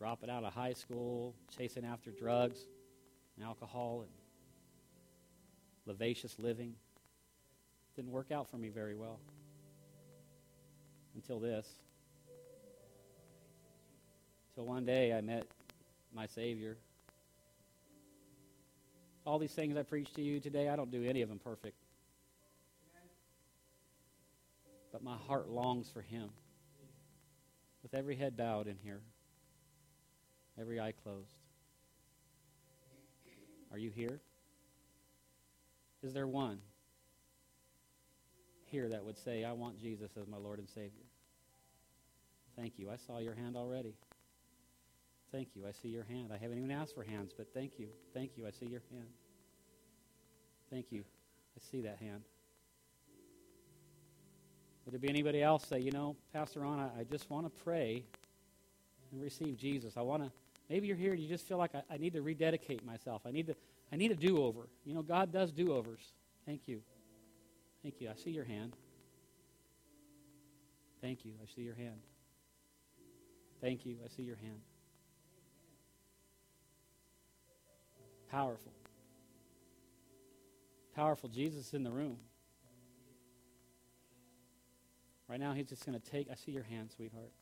dropping 0.00 0.30
out 0.30 0.42
of 0.44 0.54
high 0.54 0.72
school, 0.72 1.34
chasing 1.56 1.84
after 1.84 2.10
drugs 2.10 2.60
and 3.36 3.44
alcohol 3.44 4.00
and 4.00 4.10
lavacious 5.84 6.38
living. 6.38 6.74
Didn't 7.96 8.10
work 8.10 8.32
out 8.32 8.48
for 8.48 8.56
me 8.56 8.70
very 8.70 8.94
well 8.94 9.20
until 11.14 11.38
this. 11.38 11.68
Till 14.54 14.64
one 14.64 14.86
day 14.86 15.12
I 15.12 15.20
met 15.20 15.46
my 16.14 16.26
Savior. 16.26 16.78
All 19.26 19.38
these 19.38 19.52
things 19.52 19.76
I 19.76 19.82
preach 19.82 20.14
to 20.14 20.22
you 20.22 20.40
today, 20.40 20.70
I 20.70 20.76
don't 20.76 20.90
do 20.90 21.04
any 21.04 21.20
of 21.20 21.28
them 21.28 21.38
perfect. 21.38 21.76
but 24.92 25.04
my 25.04 25.16
heart 25.28 25.48
longs 25.48 25.88
for 25.88 26.02
him. 26.02 26.30
With 27.82 27.94
every 27.94 28.16
head 28.16 28.36
bowed 28.36 28.66
in 28.66 28.76
here, 28.82 29.00
every 30.60 30.80
eye 30.80 30.92
closed. 30.92 31.38
Are 33.72 33.78
you 33.78 33.90
here? 33.90 34.20
Is 36.02 36.12
there 36.12 36.26
one 36.26 36.58
here 38.66 38.88
that 38.88 39.04
would 39.04 39.16
say, 39.16 39.44
I 39.44 39.52
want 39.52 39.80
Jesus 39.80 40.10
as 40.20 40.26
my 40.26 40.36
Lord 40.36 40.58
and 40.58 40.68
Savior? 40.68 41.06
Thank 42.56 42.78
you. 42.78 42.90
I 42.90 42.96
saw 42.96 43.18
your 43.18 43.34
hand 43.34 43.56
already. 43.56 43.94
Thank 45.32 45.48
you. 45.54 45.64
I 45.66 45.72
see 45.72 45.88
your 45.88 46.04
hand. 46.04 46.30
I 46.32 46.36
haven't 46.36 46.58
even 46.58 46.70
asked 46.70 46.94
for 46.94 47.04
hands, 47.04 47.32
but 47.36 47.46
thank 47.54 47.78
you. 47.78 47.88
Thank 48.12 48.32
you. 48.36 48.46
I 48.46 48.50
see 48.50 48.66
your 48.66 48.82
hand. 48.90 49.08
Thank 50.70 50.86
you. 50.90 51.04
I 51.56 51.60
see 51.70 51.80
that 51.82 51.98
hand. 51.98 52.22
Would 54.84 54.92
there 54.92 55.00
be 55.00 55.08
anybody 55.08 55.42
else 55.42 55.66
say, 55.66 55.78
you 55.78 55.92
know, 55.92 56.16
Pastor 56.32 56.60
Ron, 56.60 56.80
I, 56.80 57.00
I 57.00 57.04
just 57.04 57.30
want 57.30 57.46
to 57.46 57.62
pray 57.62 58.04
and 59.12 59.22
receive 59.22 59.56
Jesus. 59.56 59.94
I 59.96 60.02
want 60.02 60.24
to. 60.24 60.32
Maybe 60.70 60.86
you're 60.86 60.96
here 60.96 61.12
and 61.12 61.20
you 61.20 61.28
just 61.28 61.46
feel 61.48 61.58
like 61.58 61.74
I, 61.74 61.82
I 61.92 61.96
need 61.98 62.14
to 62.14 62.22
rededicate 62.22 62.86
myself. 62.86 63.22
I 63.26 63.32
need 63.32 63.48
to. 63.48 63.56
I 63.92 63.96
need 63.96 64.12
a 64.12 64.14
do-over. 64.14 64.68
You 64.84 64.94
know, 64.94 65.02
God 65.02 65.32
does 65.32 65.50
do-overs. 65.50 66.12
Thank 66.46 66.68
you. 66.68 66.80
Thank 67.82 68.00
you. 68.00 68.08
I 68.08 68.14
see 68.14 68.30
your 68.30 68.44
hand. 68.44 68.76
Thank 71.02 71.24
you. 71.24 71.32
I 71.42 71.52
see 71.52 71.62
your 71.62 71.74
hand. 71.74 72.00
Thank 73.60 73.84
you. 73.84 73.96
I 74.04 74.08
see 74.08 74.22
your 74.22 74.36
hand. 74.36 74.60
Powerful. 78.30 78.72
Powerful. 80.94 81.28
Jesus 81.28 81.74
in 81.74 81.82
the 81.82 81.90
room. 81.90 82.18
Right 85.26 85.40
now, 85.40 85.52
he's 85.52 85.68
just 85.68 85.84
going 85.84 85.98
to 85.98 86.10
take. 86.10 86.28
I 86.30 86.36
see 86.36 86.52
your 86.52 86.62
hand, 86.62 86.90
sweetheart. 86.94 87.32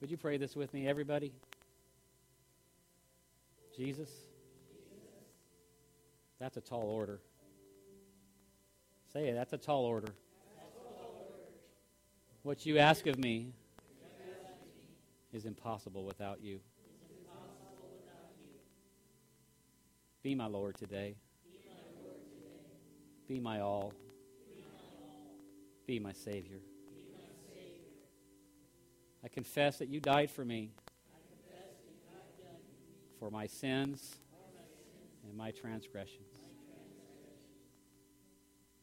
Would 0.00 0.10
you 0.10 0.16
pray 0.16 0.36
this 0.36 0.54
with 0.54 0.72
me, 0.74 0.86
everybody? 0.86 1.32
Jesus, 3.76 4.10
That's 6.38 6.56
a 6.56 6.60
tall 6.60 6.84
order. 6.84 7.20
Say 9.12 9.28
it, 9.28 9.34
that's 9.34 9.52
a 9.52 9.58
tall 9.58 9.84
order. 9.84 10.12
What 12.42 12.66
you 12.66 12.78
ask 12.78 13.06
of 13.06 13.18
me 13.18 13.52
is 15.32 15.46
impossible 15.46 16.04
without 16.04 16.42
you. 16.42 16.60
Be 20.22 20.34
my 20.34 20.46
Lord 20.46 20.76
today. 20.76 21.16
Be 23.28 23.40
my 23.40 23.60
all. 23.60 23.92
Be 25.86 25.98
my 25.98 26.12
Savior. 26.12 26.58
Confess 29.36 29.76
that 29.76 29.90
you 29.90 30.00
died 30.00 30.30
for 30.30 30.46
me, 30.46 30.70
for 33.20 33.30
my 33.30 33.46
sins 33.46 34.16
and 35.28 35.36
my 35.36 35.50
transgressions. 35.50 36.32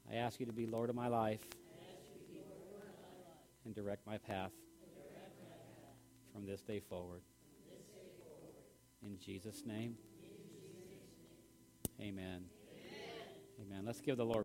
I 0.08 0.18
ask 0.18 0.40
you 0.40 0.46
to 0.46 0.54
be 0.54 0.68
Lord 0.68 0.92
of 0.92 0.96
my 0.96 1.08
life 1.08 1.42
and 3.66 3.74
direct 3.74 4.06
my 4.06 4.20
path 4.20 4.52
from 6.32 6.46
this 6.46 6.62
day 6.62 6.80
forward. 6.80 7.24
In 9.04 9.18
Jesus' 9.18 9.64
name, 9.66 9.96
amen. 12.00 12.46
Amen. 13.60 13.86
Let's 13.86 14.02
give 14.02 14.18
the 14.18 14.26
Lord. 14.26 14.42